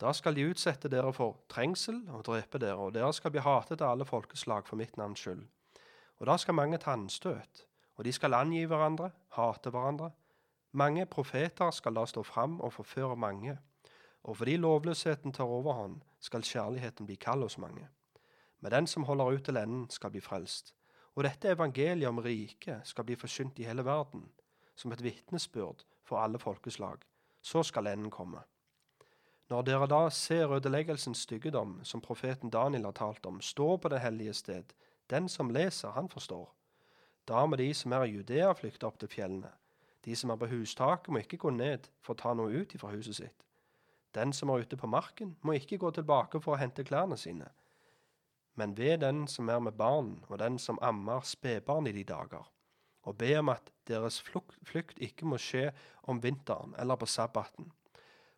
[0.00, 3.80] Da skal de utsette dere for trengsel og drepe dere, og dere skal bli hatet
[3.80, 5.46] av alle folkeslag for mitt navns skyld.
[6.20, 7.64] Og da skal mange ta anstøt,
[7.96, 10.10] og de skal angi hverandre, hate hverandre.
[10.76, 13.56] Mange profeter skal da stå fram og forføre mange,
[14.28, 17.88] og fordi lovløsheten tar overhånd, skal kjærligheten bli kald hos mange.
[18.60, 20.74] Men den som holder ut til enden, skal bli frelst.
[21.16, 24.26] Og dette evangeliet om riket skal bli forsynt i hele verden,
[24.76, 27.04] som et vitnesbyrd for alle folkeslag.
[27.42, 28.42] Så skal enden komme.
[29.48, 34.00] Når dere da ser ødeleggelsens styggedom, som profeten Daniel har talt om, stå på det
[34.00, 34.72] hellige sted,
[35.10, 36.50] den som leser, han forstår.
[37.28, 39.52] Da må de som er i Judea, flykte opp til fjellene.
[40.04, 42.90] De som er på hustaket, må ikke gå ned for å ta noe ut ifra
[42.90, 43.46] huset sitt.
[44.14, 47.48] Den som er ute på marken, må ikke gå tilbake for å hente klærne sine
[48.56, 52.50] men ved den som er med barn, og den som ammer spedbarn i de dager,
[53.02, 55.70] og be om at deres flukt ikke må skje
[56.02, 57.72] om vinteren eller på sabbaten.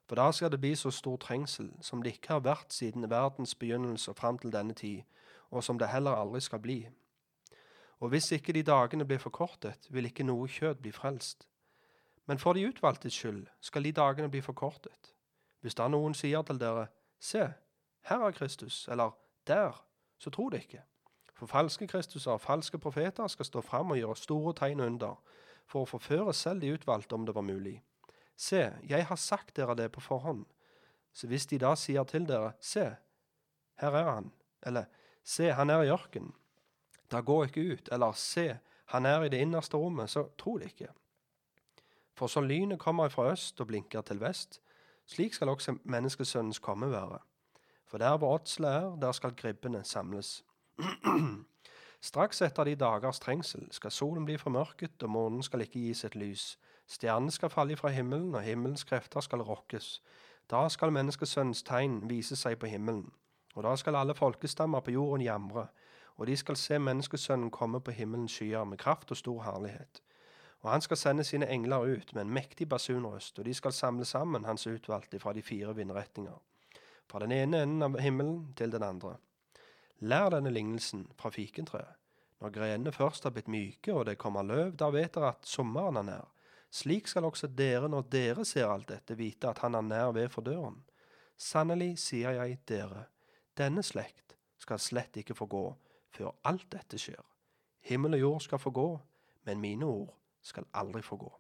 [0.09, 3.55] For da skal det bli så stor trengsel som det ikke har vært siden verdens
[3.55, 5.03] begynnelse og fram til denne tid,
[5.51, 6.79] og som det heller aldri skal bli.
[8.01, 11.49] Og hvis ikke de dagene blir forkortet, vil ikke noe kjød bli frelst.
[12.27, 15.13] Men for de utvalgtes skyld skal de dagene bli forkortet.
[15.61, 16.87] Hvis da noen sier til dere,
[17.21, 17.49] se,
[18.09, 19.17] her er Kristus, eller
[19.47, 19.77] der,
[20.19, 20.83] så tro det ikke.
[21.39, 25.19] For falske Kristuser og falske profeter skal stå fram og gjøre store tegn under,
[25.67, 27.79] for å forføre selv de utvalgte om det var mulig.
[28.37, 30.45] Se, jeg har sagt dere det på forhånd.
[31.13, 32.85] Så hvis de da sier til dere, se,
[33.79, 34.33] her er han,
[34.67, 34.87] eller
[35.23, 36.35] se, han er i ørkenen,
[37.11, 38.59] da gå ikke ut, eller se,
[38.93, 40.91] han er i det innerste rommet, så tro det ikke.
[42.19, 44.61] For så lynet kommer fra øst og blinker til vest,
[45.07, 47.21] slik skal også menneskesønnens komme være.
[47.89, 50.45] For der hvor ådselet er, der skal gribbene samles.
[52.01, 56.15] Straks etter de dagers trengsel skal solen bli formørket, og månen skal ikke gi sitt
[56.15, 56.59] lys.
[56.87, 60.03] Stjernene skal falle fra himmelen, og himmelens krefter skal rokkes.
[60.51, 63.09] Da skal menneskesønnens tegn vise seg på himmelen.
[63.55, 65.67] Og da skal alle folkestammer på jorden jamre,
[66.17, 70.03] og de skal se menneskesønnen komme på himmelens skyer med kraft og stor herlighet.
[70.61, 74.05] Og han skal sende sine engler ut med en mektig basunrøst, og de skal samle
[74.05, 76.39] sammen hans utvalgte fra de fire vindretninger
[77.09, 79.17] fra den ene enden av himmelen til den andre.
[80.01, 81.97] Lær denne lignelsen fra fikentreet.
[82.39, 85.99] Når grenene først har blitt myke og det kommer løv, da vet dere at sommeren
[85.99, 86.29] er nær.
[86.71, 90.29] Slik skal også dere, når dere ser alt dette, vite at han er nær ved
[90.31, 90.77] for døren.
[91.39, 93.07] Sannelig sier jeg dere,
[93.59, 95.65] denne slekt skal slett ikke få gå
[96.15, 97.23] før alt dette skjer.
[97.89, 98.89] Himmel og jord skal få gå,
[99.49, 100.13] men mine ord
[100.45, 101.31] skal aldri få gå.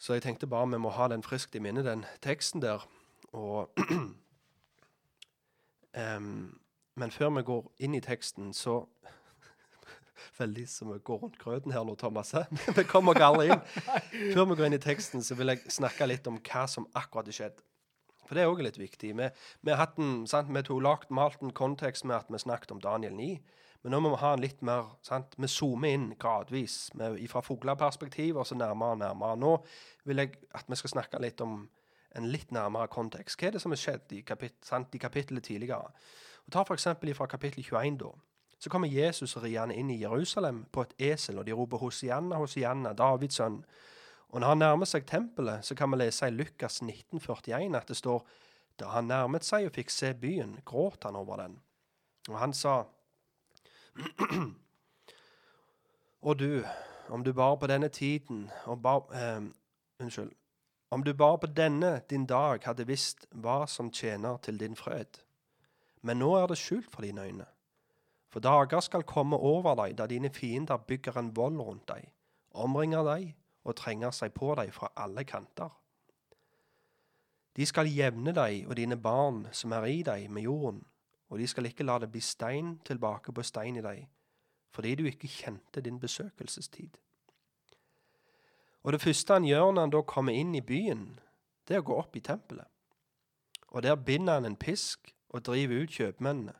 [0.00, 2.86] Så jeg tenkte bare vi må ha den friskt i minne, den teksten der.
[3.36, 3.68] Og
[6.16, 6.60] um,
[6.96, 8.84] men før vi går inn i teksten, så
[10.40, 12.34] Veldig som vi går rundt grøten her nå, Thomas.
[12.76, 13.62] vi kommer ikke alle inn.
[14.34, 17.28] Før vi går inn i teksten, så vil jeg snakke litt om hva som akkurat
[17.28, 17.62] har skjedd.
[18.28, 19.14] For det er òg litt viktig.
[19.16, 19.28] Vi,
[19.64, 22.72] vi har hatt en, sant, vi to lagt, malt en kontekst med at vi snakket
[22.76, 23.32] om Daniel 9.
[23.82, 25.34] Men nå må vi ha en litt mer sant?
[25.40, 26.90] Vi zoomer inn gradvis.
[26.94, 29.36] med, fra fugleperspektiv og så nærmere og nærmere.
[29.36, 29.52] Nå
[30.04, 31.62] vil jeg at vi skal snakke litt om
[32.14, 33.38] en litt nærmere kontekst.
[33.40, 35.92] Hva er det som har skjedd i, kapit sant, i kapittelet tidligere?
[36.44, 36.88] Og Ta f.eks.
[37.16, 37.98] fra kapittel 21.
[37.98, 38.10] da.
[38.60, 42.92] Så kommer Jesus riende inn i Jerusalem på et esel, og de roper Hosianna, Hosianna,
[42.92, 43.62] Davids sønn.
[44.30, 47.96] Og når han nærmer seg tempelet, så kan vi lese i Lukas 1941 at det
[47.96, 48.26] står
[48.80, 51.56] da han nærmet seg og fikk se byen, gråt han over den.
[52.28, 52.84] Og han sa
[56.26, 56.64] Og du,
[57.08, 58.50] om du bare på denne tiden
[58.82, 59.42] bar, eh,
[60.00, 60.32] Unnskyld.
[60.90, 65.20] Om du bare på denne din dag hadde visst hva som tjener til din fred.
[66.02, 67.46] Men nå er det skjult for dine øyne.
[68.30, 72.08] For dager skal komme over deg da dine fiender bygger en vold rundt deg,
[72.54, 73.34] omringer deg
[73.64, 75.70] og trenger seg på deg fra alle kanter.
[77.56, 80.84] De skal jevne deg og dine barn som er i deg, med jorden,
[81.30, 84.02] og de skal ikke la det bli stein tilbake på stein i deg,
[84.74, 86.98] fordi du ikke kjente din besøkelsestid.
[88.82, 91.20] Og det første han gjør når han da kommer inn i byen,
[91.68, 92.66] det er å gå opp i tempelet.
[93.70, 96.56] Og der binder han en pisk og driver ut kjøpmennene.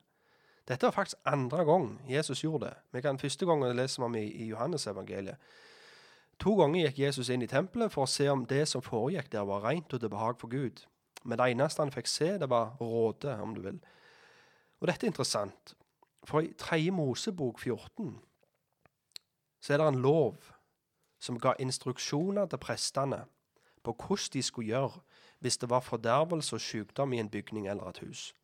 [0.68, 2.76] Dette var faktisk andre gang Jesus gjorde det.
[2.92, 5.36] Vi kan Første gang leser vi om i, Johannesevangeliet.
[6.38, 9.44] To ganger gikk Jesus inn i tempelet for å se om det som foregikk der,
[9.44, 10.84] var rent og til behag for Gud.
[11.24, 13.80] Men det eneste han fikk se, det var råde, om du vil.
[14.80, 15.74] Og dette er interessant,
[16.24, 16.90] for i 3.
[16.90, 18.18] Mosebok 14
[19.60, 20.36] så er det en lov
[21.20, 23.24] som ga instruksjoner til prestene
[23.84, 25.00] på hvordan de skulle gjøre
[25.40, 28.34] hvis det var fordervelse og sykdom i en bygning eller et hus.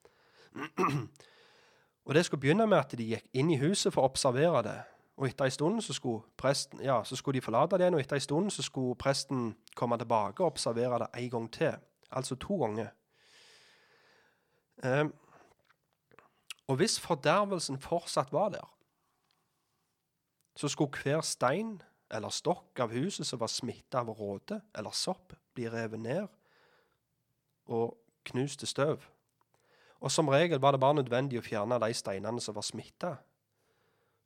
[2.05, 4.79] og Det skulle begynne med at de gikk inn i huset for å observere det.
[5.17, 8.17] Og etter en stund så skulle, presten, ja, så skulle de forlate det og etter
[8.17, 11.77] en stund så skulle presten komme tilbake og observere det en gang til.
[12.11, 12.89] Altså to ganger.
[14.85, 15.05] Eh,
[16.67, 18.73] og hvis fordervelsen fortsatt var der,
[20.57, 25.35] så skulle hver stein eller stokk av huset som var smitta av råte eller sopp,
[25.55, 26.27] bli revet ned
[27.67, 29.05] og knust til støv.
[30.01, 33.17] Og som regel var det bare nødvendig å fjerne de steinene som var smitta,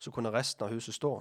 [0.01, 1.13] så kunne resten av huset stå.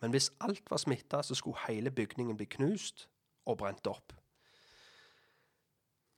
[0.00, 3.08] Men hvis alt var smitta, så skulle hele bygningen bli knust
[3.46, 4.12] og brent opp.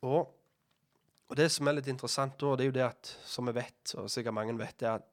[0.02, 0.28] Og,
[1.28, 3.94] og det som er litt interessant da, det er jo det at, som vi vet,
[4.00, 5.08] og sikkert mange vet, det er at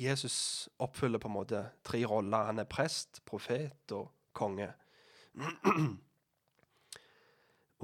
[0.00, 2.46] Jesus oppfyller på en måte tre roller.
[2.48, 4.70] Han er prest, profet og konge.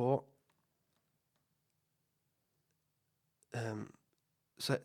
[0.06, 0.24] og
[3.52, 3.84] um,
[4.58, 4.78] Så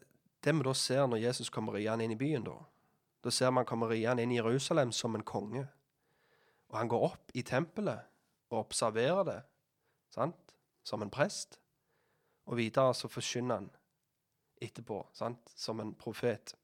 [0.44, 2.58] det vi da ser når Jesus kommer riende inn i byen, da
[3.24, 5.68] Da ser man kommer riende inn i Jerusalem som en konge.
[6.70, 8.00] Og han går opp i tempelet
[8.50, 9.42] og observerer det,
[10.10, 10.56] sant?
[10.84, 11.61] som en prest.
[12.46, 13.70] Og videre så forkynner han
[14.62, 15.54] etterpå, sant?
[15.56, 16.56] som en profet.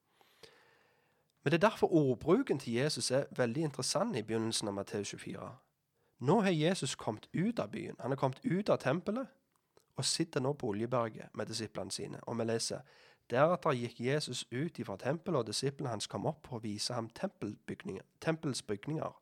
[1.43, 5.49] Men det er derfor ordbruken til Jesus er veldig interessant i begynnelsen av Matteus 24.
[6.19, 7.95] Nå har Jesus kommet ut av byen.
[7.99, 9.28] Han har kommet ut av tempelet
[9.97, 12.20] og sitter nå på Oljeberget med disiplene sine.
[12.28, 12.82] Og vi leser
[13.29, 18.62] Deretter gikk Jesus ut ifra tempelet, og disiplene hans kom opp og viste ham tempels
[18.63, 19.16] bygninger.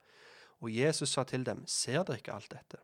[0.61, 2.77] Og Jesus sa til dem, ser dere ikke alt dette?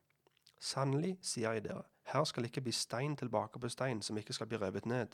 [0.59, 4.47] Sannelig, sier jeg dere, her skal ikke bli stein tilbake på stein som ikke skal
[4.47, 5.07] bli revet ned.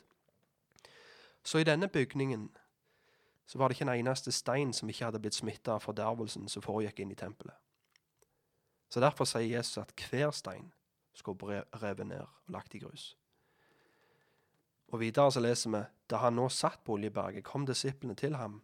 [1.44, 2.50] Så i denne bygningen
[3.46, 6.62] så var det ikke en eneste stein som ikke hadde blitt smitta av fordervelsen som
[6.62, 7.56] foregikk inn i tempelet.
[8.88, 10.72] Så derfor sier Jesus at hver stein
[11.16, 13.16] skulle revet ned og lagt i grus.
[14.88, 18.62] Og videre så leser vi da han nå satt på Oljeberget, kom disiplene til ham.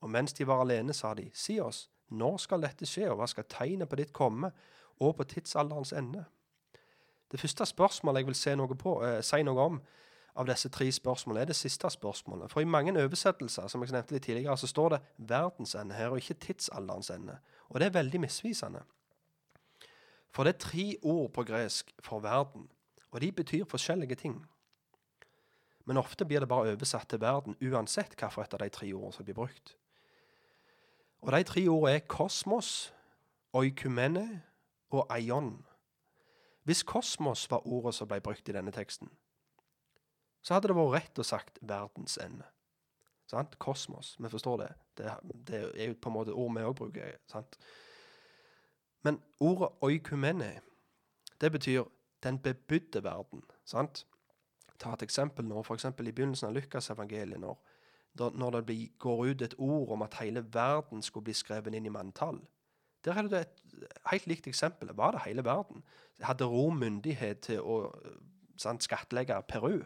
[0.00, 3.26] Og mens de var alene, sa de, si oss, når skal dette skje, og hva
[3.28, 4.52] skal tegnet på ditt komme,
[5.00, 6.24] og på tidsalderens ende?
[7.32, 9.80] Det første spørsmålet jeg vil noe på, eh, si noe om
[10.36, 12.50] av disse tre spørsmålene, er det siste spørsmålet.
[12.50, 16.08] For i mange oversettelser som jeg nevnte litt tidligere, så står det 'verdens ende' her,
[16.08, 17.38] og ikke 'tidsalderens ende'.
[17.68, 18.82] Og det er veldig misvisende.
[20.30, 22.68] For det er tre ord på gresk for verden,
[23.10, 24.46] og de betyr forskjellige ting.
[25.84, 29.24] Men ofte blir det bare oversatt til verden, uansett hvilket av de tre ordene som
[29.24, 29.76] blir brukt.
[31.22, 32.92] Og de tre ordene er kosmos,
[33.52, 34.42] oikumene
[34.90, 35.64] og aion.
[36.66, 39.10] Hvis kosmos var ordet som ble brukt i denne teksten,
[40.42, 42.46] så hadde det vært rett å sagt verdens ende.
[43.30, 43.54] Sant?
[43.58, 44.14] Kosmos.
[44.18, 44.72] Vi forstår det.
[44.98, 45.12] det.
[45.46, 47.16] Det er jo på en måte ord vi òg bruker.
[47.30, 47.58] sant?
[49.02, 50.60] Men ordet oikumene,
[51.40, 51.86] det betyr
[52.22, 53.42] den bebudde verden.
[53.64, 54.06] sant?
[54.78, 55.86] ta et eksempel nå, f.eks.
[55.88, 57.56] i begynnelsen av Lukasevangeliet, når,
[58.36, 61.88] når det blir, går ut et ord om at hele verden skulle bli skrevet inn
[61.88, 62.42] i manntall.
[63.06, 63.58] Der er det et
[64.10, 64.90] helt likt eksempel.
[64.94, 65.84] Var det hele verden?
[66.20, 68.16] Hadde Rom myndighet til å eh,
[68.58, 69.84] sant, skattlegge Peru?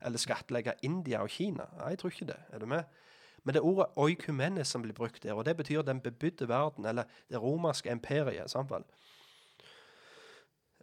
[0.00, 1.66] Eller skattlegge India og Kina?
[1.88, 2.40] Jeg tror ikke det.
[2.52, 2.84] Er du med?
[3.44, 6.86] Men det er ordet oikumenes som blir brukt der, og det betyr den bebudde verden,
[6.86, 8.50] eller det romerske imperiet.
[8.50, 8.84] sant vel?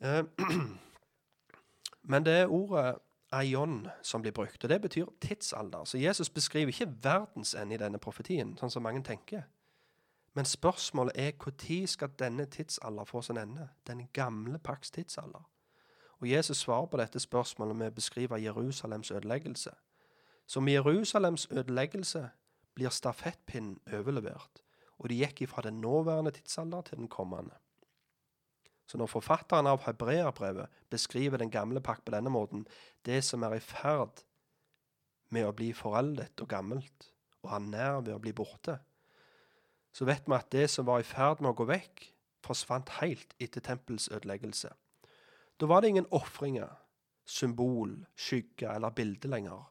[0.02, 0.24] Eh,
[2.10, 2.96] Men det er ordet
[3.32, 5.84] aion som blir brukt, og det betyr tidsalder.
[5.86, 9.44] Så Jesus beskriver ikke verdens ende i denne profetien, sånn som mange tenker.
[10.38, 13.70] Men spørsmålet er når skal denne tidsalder få sin ende?
[13.88, 15.50] Den gamle paks tidsalder.
[16.20, 19.72] Og Jesus svarer på dette spørsmålet med å beskrive Jerusalems ødeleggelse.
[20.46, 22.22] Som Jerusalems ødeleggelse
[22.78, 24.62] blir stafettpinnen overlevert,
[25.00, 27.58] og de gikk ifra den nåværende tidsalder til den kommende.
[28.86, 32.68] Så når forfatteren av hebreerbrevet beskriver den gamle pakk på denne måten,
[33.06, 34.22] det som er i ferd
[35.34, 37.10] med å bli foreldet og gammelt,
[37.42, 38.78] og er nær ved å bli borte,
[39.98, 42.04] så vet vi at det som var i ferd med å gå vekk,
[42.46, 44.70] forsvant helt etter tempels ødeleggelse.
[45.58, 46.70] Da var det ingen ofringer,
[47.26, 49.64] symbol, skygge eller bilde lenger,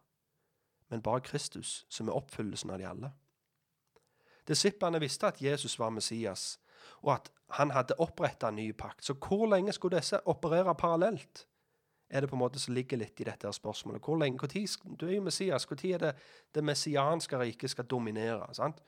[0.91, 3.13] men bare Kristus som er oppfyllelsen av de alle.
[4.51, 6.57] Disiplene visste at Jesus var Messias,
[7.07, 9.05] og at han hadde oppretta en ny pakt.
[9.07, 11.47] Så hvor lenge skulle disse operere parallelt?
[12.11, 14.03] Er det på en måte som ligger litt i dette spørsmålet.
[14.03, 14.69] Hvor lenge, hvor tid,
[15.01, 15.67] Du er jo Messias.
[15.71, 16.17] Når er det
[16.55, 18.55] det messianske riket skal dominere?
[18.55, 18.83] sant?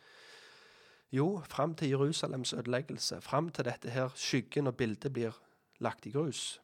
[1.12, 3.20] Jo, fram til Jerusalems ødeleggelse.
[3.20, 5.32] Fram til dette her skyggen og bildet blir
[5.80, 6.60] lagt i grus.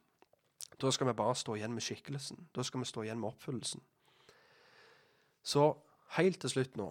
[0.80, 2.48] Da skal vi bare stå igjen med skikkelsen.
[2.56, 3.82] Da skal vi stå igjen med oppfyllelsen.
[5.42, 5.74] Så
[6.16, 6.90] helt til slutt nå,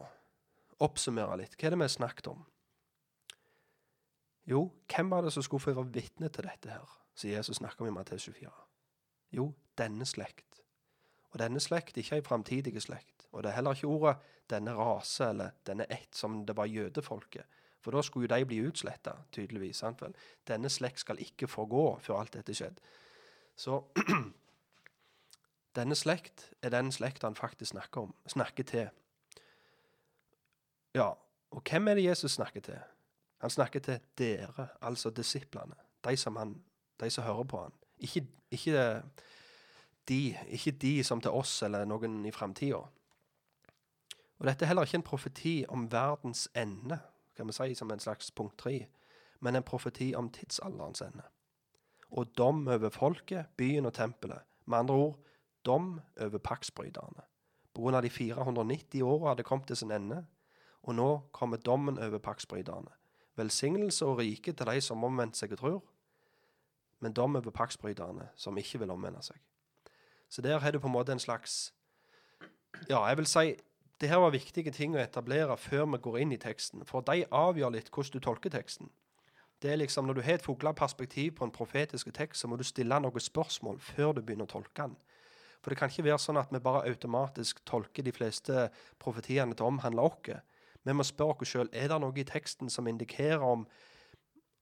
[0.79, 1.55] oppsummere litt.
[1.57, 2.43] Hva er det vi har snakket om?
[4.49, 7.85] Jo, hvem var det som skulle få være vitne til dette her, som Jesus snakker
[7.85, 8.51] om i Matteus 24?
[9.33, 10.61] Jo, denne slekt.
[11.31, 13.22] Og denne slekt ikke ei framtidig slekt.
[13.33, 14.17] Og det er heller ikke ordet
[14.49, 17.43] 'denne rase' eller 'denne ett' som det var jødefolket.
[17.81, 19.77] For da skulle jo de bli utsletta, tydeligvis.
[19.77, 20.15] sant vel?
[20.47, 22.79] Denne slekt skal ikke forgå før alt dette skjedde.
[23.55, 23.83] Så
[25.75, 28.89] denne slekt er den slekt han faktisk snakker om, snakker til.
[30.93, 31.11] Ja,
[31.51, 32.79] og hvem er det Jesus snakker til?
[33.37, 35.75] Han snakker til dere, altså disiplene.
[36.03, 36.63] De som, han,
[36.99, 37.73] de som hører på han.
[37.97, 39.01] Ikke, ikke
[40.07, 42.79] de, ikke de som til oss eller noen i framtida.
[44.43, 46.97] Og dette er heller ikke en profeti om verdens ende,
[47.35, 48.89] kan vi si som en slags punkt tre,
[49.39, 51.23] men en profeti om tidsalderens ende.
[52.11, 54.43] Og dom over folket, byen og tempelet.
[54.65, 55.15] Med andre ord
[55.65, 57.23] dom over paksbryterne.
[57.79, 60.25] Av de 490 åra hadde kommet til sin ende,
[60.83, 62.91] og nå kommer dommen over paksbryterne.
[63.35, 65.83] Velsignelse og rike til de som omvendte seg og tror,
[66.99, 69.39] men dom over paksbryterne som ikke vil omvende seg.
[70.29, 71.73] Så der har du på en måte en slags
[72.89, 73.55] Ja, jeg vil si
[74.03, 77.23] det her var viktige ting å etablere før vi går inn i teksten, for de
[77.31, 78.89] avgjør litt hvordan du tolker teksten.
[79.63, 82.63] Det er liksom, Når du har et fugleperspektiv på en profetisk tekst, så må du
[82.67, 84.97] stille noen spørsmål før du begynner å tolke den.
[85.63, 88.65] For det kan ikke være sånn at vi bare automatisk tolker de fleste
[88.99, 90.35] profetiene til å omhandle oss.
[90.83, 93.63] Vi må spørre oss sjøl er det noe i teksten som indikerer om,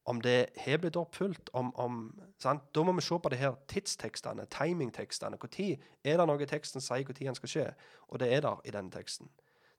[0.05, 1.49] om det har blitt oppfylt.
[1.53, 2.21] Om, om?
[2.43, 5.37] Da må vi se på det her tidstekstene, timingtekstene.
[5.37, 7.67] Når er det noe i teksten sier når den skal skje?
[8.09, 9.29] Og det er der i denne teksten.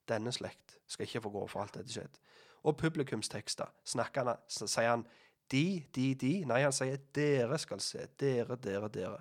[0.09, 2.19] Denne slekt skal ikke få gå for alt dette skjedd.
[2.63, 3.71] Og publikumstekster.
[3.85, 5.07] Snakker han, sier han
[5.51, 6.35] de, de, de.
[6.47, 8.07] Nei, han sier dere skal se.
[8.21, 9.19] Dere, dere, dere.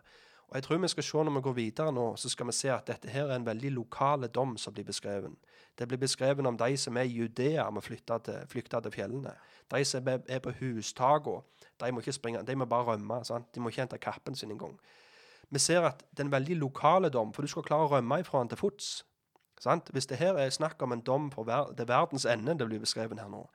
[0.52, 2.68] Og jeg tror vi skal se når vi går videre nå, så skal vi se
[2.73, 5.32] at dette her er en veldig lokale dom som blir beskrevet.
[5.80, 9.32] Det blir beskrevet om de som er i Judea, må flykte til, til fjellene.
[9.72, 11.41] De som er, på hustakene,
[11.80, 12.02] de må
[12.48, 13.23] de må bare rømme.
[13.23, 13.48] Sant?
[13.56, 14.76] De må ikke hente kappen sin engang.
[15.49, 18.19] Vi ser at det er en veldig lokale dom, for du skal klare å rømme
[18.19, 19.06] ifra den til fots.
[19.60, 19.90] Sant?
[19.91, 22.68] Hvis det her er snakk om en dom for ver det er verdens ende det
[22.68, 23.45] blir beskrevet her nå,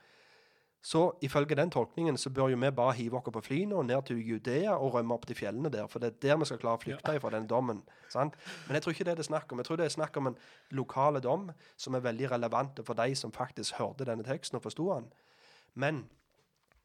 [0.86, 4.04] så ifølge den tolkningen så bør jo vi bare hive oss på flyene og ned
[4.06, 6.78] til Judea og rømme opp til fjellene der, for det er der vi skal klare
[6.78, 7.80] å flykte fra den dommen.
[8.12, 8.36] Sant?
[8.68, 9.58] Men jeg tror ikke det er det snakk om.
[9.58, 10.36] Jeg tror det er snakk om en
[10.78, 14.86] lokale dom som er veldig relevant for de som faktisk hørte denne teksten og forsto
[14.92, 15.10] den.
[15.74, 16.04] Men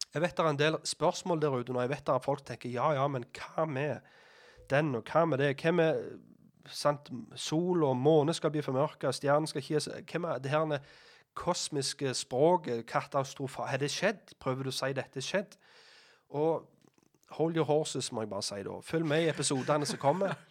[0.08, 2.42] jeg vet det er en del spørsmål der ute og Jeg vet det er folk
[2.44, 4.10] tenker ja, ja, men hva med
[4.70, 5.54] den, og hva med det?
[5.62, 6.02] Hvem er
[6.66, 7.06] sant,
[7.38, 10.66] sol og måne skal bli formørka, stjernen skal ikke Hvem er det her
[11.34, 12.86] kosmiske språket?
[12.86, 14.34] Katastrofe Har det skjedd?
[14.40, 15.56] Prøver du å si dette skjedd?
[16.30, 16.68] Og
[17.36, 18.78] hold your horses, må jeg bare si da.
[18.84, 20.34] Følg med i episodene som kommer.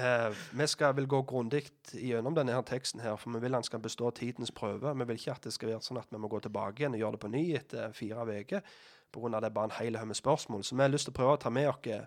[0.00, 3.64] Eh, vi skal vel gå grundig gjennom denne her teksten, her, for vi vil han
[3.66, 4.92] skal bestå tidens prøve.
[4.94, 7.02] Vi vil ikke at det skal være sånn at vi må gå tilbake igjen og
[7.02, 8.62] gjøre det på ny etter fire uker,
[9.10, 9.32] pga.
[9.34, 10.62] det er bare en hel haug med spørsmål.
[10.64, 12.06] Så vi har lyst til å prøve å ta med oss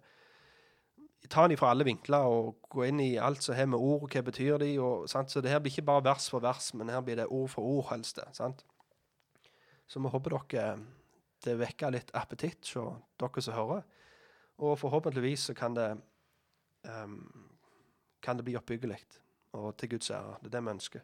[1.30, 4.24] ta den fra alle vinkler og gå inn i alt som har med ord, hva
[4.26, 5.32] betyr de, og, sant?
[5.32, 7.64] Så det her blir ikke bare vers for vers, men her blir det ord for
[7.64, 8.66] ord, helst sant?
[9.88, 10.78] Så vi håper dere
[11.44, 13.84] det vekker litt appetitt hos dere som hører.
[14.64, 15.90] Og forhåpentligvis så kan det
[16.88, 17.18] um,
[18.24, 19.02] kan det bli oppbyggelig
[19.54, 20.38] og til Guds ære.
[20.42, 21.02] Det er det vi ønsker.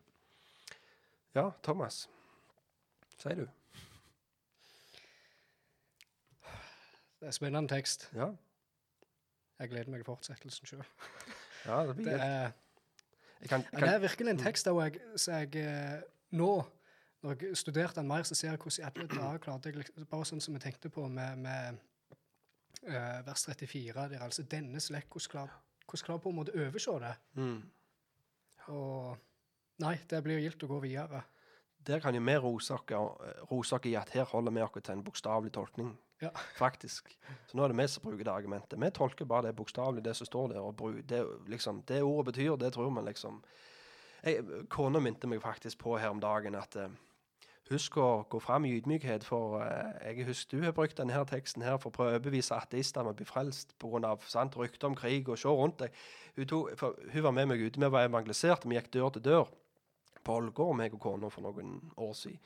[1.36, 2.10] Ja, Thomas.
[3.20, 3.48] Sier du?
[7.20, 8.10] Det er spennende tekst.
[8.16, 8.32] Ja.
[9.60, 10.84] Jeg gleder meg til fortsettelsen sjøl.
[11.66, 12.52] ja det blir Det er,
[13.40, 16.02] Jeg kan, ja, det er virkelig en tekst der jeg, så jeg eh,
[16.36, 16.52] nå
[17.22, 20.06] når jeg studerte den mer, så ser jeg hvordan i alle dager klarte jeg liksom,
[20.08, 21.82] Bare sånn som jeg tenkte på med, med
[22.88, 27.16] uh, vers 34, der altså denne slekt, hvordan klarer klar på en måte overse det?
[27.34, 27.60] mm.
[28.70, 29.18] Og
[29.80, 31.22] Nei, det blir gildt å gå videre.
[31.88, 35.52] Der kan jo vi rose dere i at her holder vi oss til en bokstavelig
[35.54, 35.98] tolkning.
[36.22, 36.30] Ja.
[36.58, 37.18] Faktisk.
[37.48, 38.80] Så nå er det vi som bruker det argumentet.
[38.82, 40.60] Vi tolker bare det bokstavelig, det som står der.
[40.60, 40.76] og
[41.10, 43.44] det, liksom, det ordet betyr, det tror vi liksom
[44.70, 46.90] Kona minte meg faktisk på her om dagen at uh,
[47.70, 51.64] Husk å gå fram i ydmykhet, for uh, jeg husker du har brukt denne teksten
[51.64, 54.16] her for å prøve å overbevise ateister om å bli frelst pga.
[54.58, 55.94] rykter om krig og se rundt deg.
[56.36, 59.22] Hun, tog, for, hun var med meg ute, vi var evangelisert, vi gikk dør til
[59.22, 59.48] dør
[60.24, 62.42] på Ålgård, meg og kona, for noen år siden.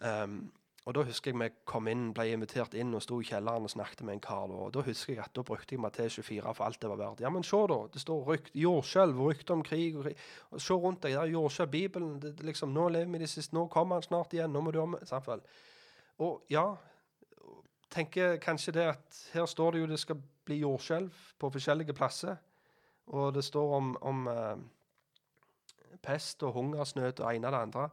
[0.00, 0.38] Um,
[0.84, 3.72] og da husker jeg vi kom inn, ble invitert inn og sto i kjelleren og
[3.72, 4.50] snakket med en kar.
[4.52, 7.22] Og da husker jeg at da brukte jeg Matteus 24 for alt det var verdt.
[7.24, 9.96] Ja, men se da, det står rykt, jordskjelv, rykter om krig.
[9.96, 10.10] og.
[10.50, 12.18] Og Se rundt deg, det er jordskjelv, Bibelen.
[12.20, 14.52] Det, liksom, Nå lever vi i det siste, nå kommer han snart igjen.
[14.52, 15.40] nå må du om, samtidig.
[16.20, 16.66] Og ja,
[17.90, 22.36] tenker kanskje det at her står det jo det skal bli jordskjelv på forskjellige plasser.
[23.06, 24.56] Og det står om, om eh,
[26.04, 27.88] pest og hungersnød og ene og det andre.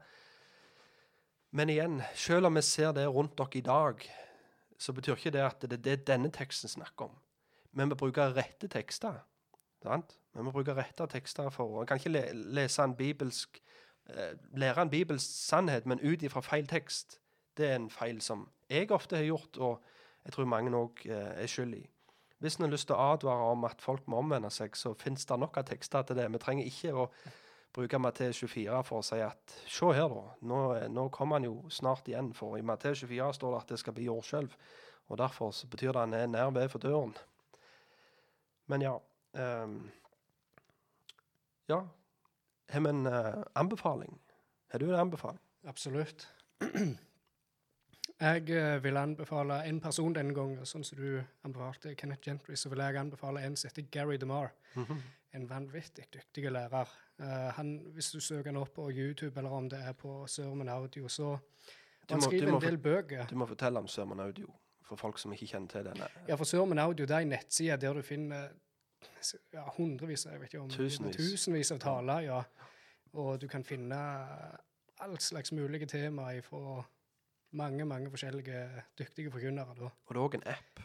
[1.51, 4.05] Men igjen, selv om vi ser det rundt dere i dag,
[4.79, 7.17] så betyr ikke det at det er det denne teksten snakker om.
[7.71, 9.19] Men vi bruker rette tekster.
[9.83, 10.17] Sant?
[10.33, 12.23] Vi må bruke rette tekster for Man kan ikke le
[12.55, 13.61] lese en bibelsk
[14.09, 17.19] eh, lære en bibelsk sannhet, men ut ifra feil tekst.
[17.57, 19.81] Det er en feil som jeg ofte har gjort, og
[20.25, 21.85] jeg tror mange òg eh, er skyld i.
[22.39, 25.25] Hvis en har lyst til å advare om at folk må omvende seg, så finnes
[25.25, 26.29] det nok av tekster til det.
[26.31, 27.09] Vi trenger ikke å
[27.73, 30.23] bruke Matteus 24 for å si at se her, da.
[30.47, 30.61] Nå,
[30.91, 32.33] nå kommer han jo snart igjen.
[32.35, 34.57] For i Matteus 24 står det at det skal bli jordskjelv.
[35.11, 37.15] Og derfor så betyr det han er nær ved for døren.
[38.71, 38.97] Men ja
[39.33, 39.79] um,
[41.69, 41.81] Ja.
[42.71, 44.19] Har vi en uh, anbefaling?
[44.71, 45.39] Har du en anbefaling?
[45.67, 46.27] Absolutt.
[48.21, 52.69] Jeg eh, vil anbefale en person denne gangen, sånn som du anbefalte Kenneth Gentry, så
[52.69, 54.53] vil jeg anbefale en som heter Gary DeMar.
[55.33, 56.89] En vanvittig dyktig lærer.
[57.19, 57.25] Uh,
[57.55, 61.07] han, hvis du søker han opp på YouTube, eller om det er på Sermon Audio,
[61.07, 61.37] så
[62.09, 63.25] Du Han må- skriver må en del bøker.
[63.27, 64.47] Du må fortelle om Sermon Audio
[64.83, 66.07] for folk som ikke kjenner til denne.
[66.27, 68.49] Ja, for Sermon Audio det er en nettside der du finner
[69.53, 71.15] ja, hundrevis, jeg vet ikke om Tusenvis.
[71.15, 72.19] tusenvis av taler.
[72.19, 72.41] ja.
[73.13, 73.95] Og du kan finne
[74.99, 76.83] all slags mulige temaer fra
[77.51, 79.75] mange mange forskjellige dyktige forkynnere.
[79.75, 79.83] da.
[80.05, 80.79] Og det er òg en app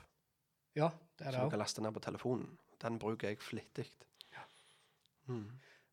[0.77, 2.59] Ja, det er det som du kan laste ned på telefonen.
[2.83, 3.87] Den bruker jeg flittig.
[5.27, 5.47] Mm.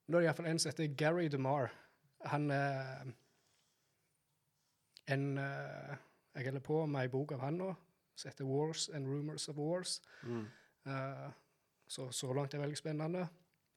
[0.07, 1.71] Nå er det iallfall en som heter Gary DeMar.
[2.31, 3.05] Han er
[5.11, 5.95] en eh,
[6.35, 7.73] Jeg holder på med ei bok av han nå,
[8.15, 10.01] som heter 'Wars and Rumors of Wars'.
[10.23, 10.47] Mm.
[10.85, 11.31] Uh,
[11.87, 13.27] så så langt er det veldig spennende.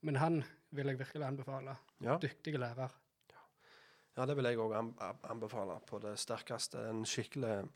[0.01, 1.77] Men han vil jeg virkelig anbefale.
[2.01, 2.19] Ja.
[2.23, 2.89] Dyktige lærer.
[4.17, 4.95] ja, det vil jeg òg
[5.31, 6.91] anbefale på det sterkeste.
[6.91, 7.69] En skikkelig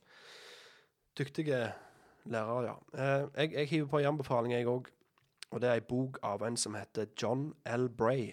[1.18, 1.72] dyktige
[2.24, 2.74] lærer, ja.
[2.94, 4.88] Eh, jeg, jeg hiver på en anbefaling, jeg òg.
[5.50, 7.88] Og det er ei bok av en som heter John L.
[7.88, 8.30] Bray.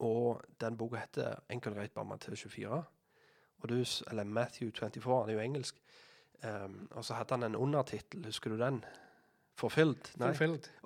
[0.00, 2.82] Og den boka heter enkelt og greit bare Matteus 24.
[3.60, 3.76] Og du,
[4.10, 5.80] eller Matthew 24, han er jo engelsk.
[6.44, 8.84] Um, og så hadde han en undertittel, husker du den?
[9.60, 10.12] Forfylt?
[10.20, 10.30] Nei.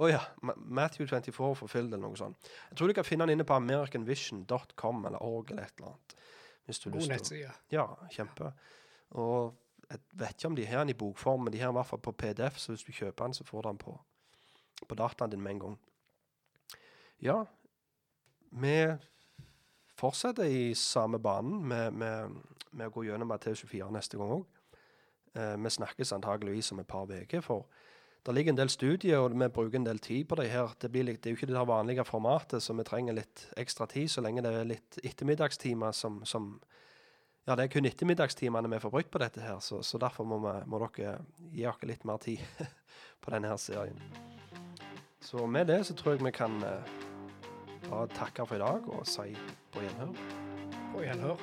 [0.03, 0.21] Å ja.
[0.43, 2.49] Matthew 24 Forfylt, eller noe sånt.
[2.71, 6.17] Jeg tror du kan finne den inne på americanvision.com eller org eller et eller annet.
[6.65, 7.53] Hvis du God nettside.
[7.71, 8.51] Ja, kjempe.
[9.21, 9.55] Og
[9.91, 11.93] jeg vet ikke om de har den i bokform, men de har den i hvert
[11.93, 13.95] fall på PDF, så hvis du kjøper den, så får du den på,
[14.89, 15.77] på dataen din med en gang.
[17.25, 17.39] Ja,
[18.51, 18.77] vi
[19.99, 22.37] fortsetter i samme banen med, med,
[22.71, 24.45] med å gå gjennom Matteus 24 neste gang òg.
[25.35, 27.67] Eh, vi snakkes antageligvis om et par uker, for
[28.25, 30.71] det ligger en del studier, og vi bruker en del tid på det her.
[30.81, 34.09] Det, blir det er jo ikke det vanlige formatet, så vi trenger litt ekstra tid
[34.09, 36.55] så lenge det er litt ettermiddagstimer som, som
[37.45, 40.39] Ja, det er kun ettermiddagstimene vi får brukt på dette her, så, så derfor må,
[40.41, 41.19] vi, må dere
[41.51, 42.41] gi dere litt mer tid
[43.21, 44.01] på denne her serien.
[45.25, 46.91] Så med det så tror jeg vi kan eh,
[47.89, 49.31] bare takke for i dag og si
[49.73, 50.13] på gjenhør.
[50.93, 51.41] På gjenhør.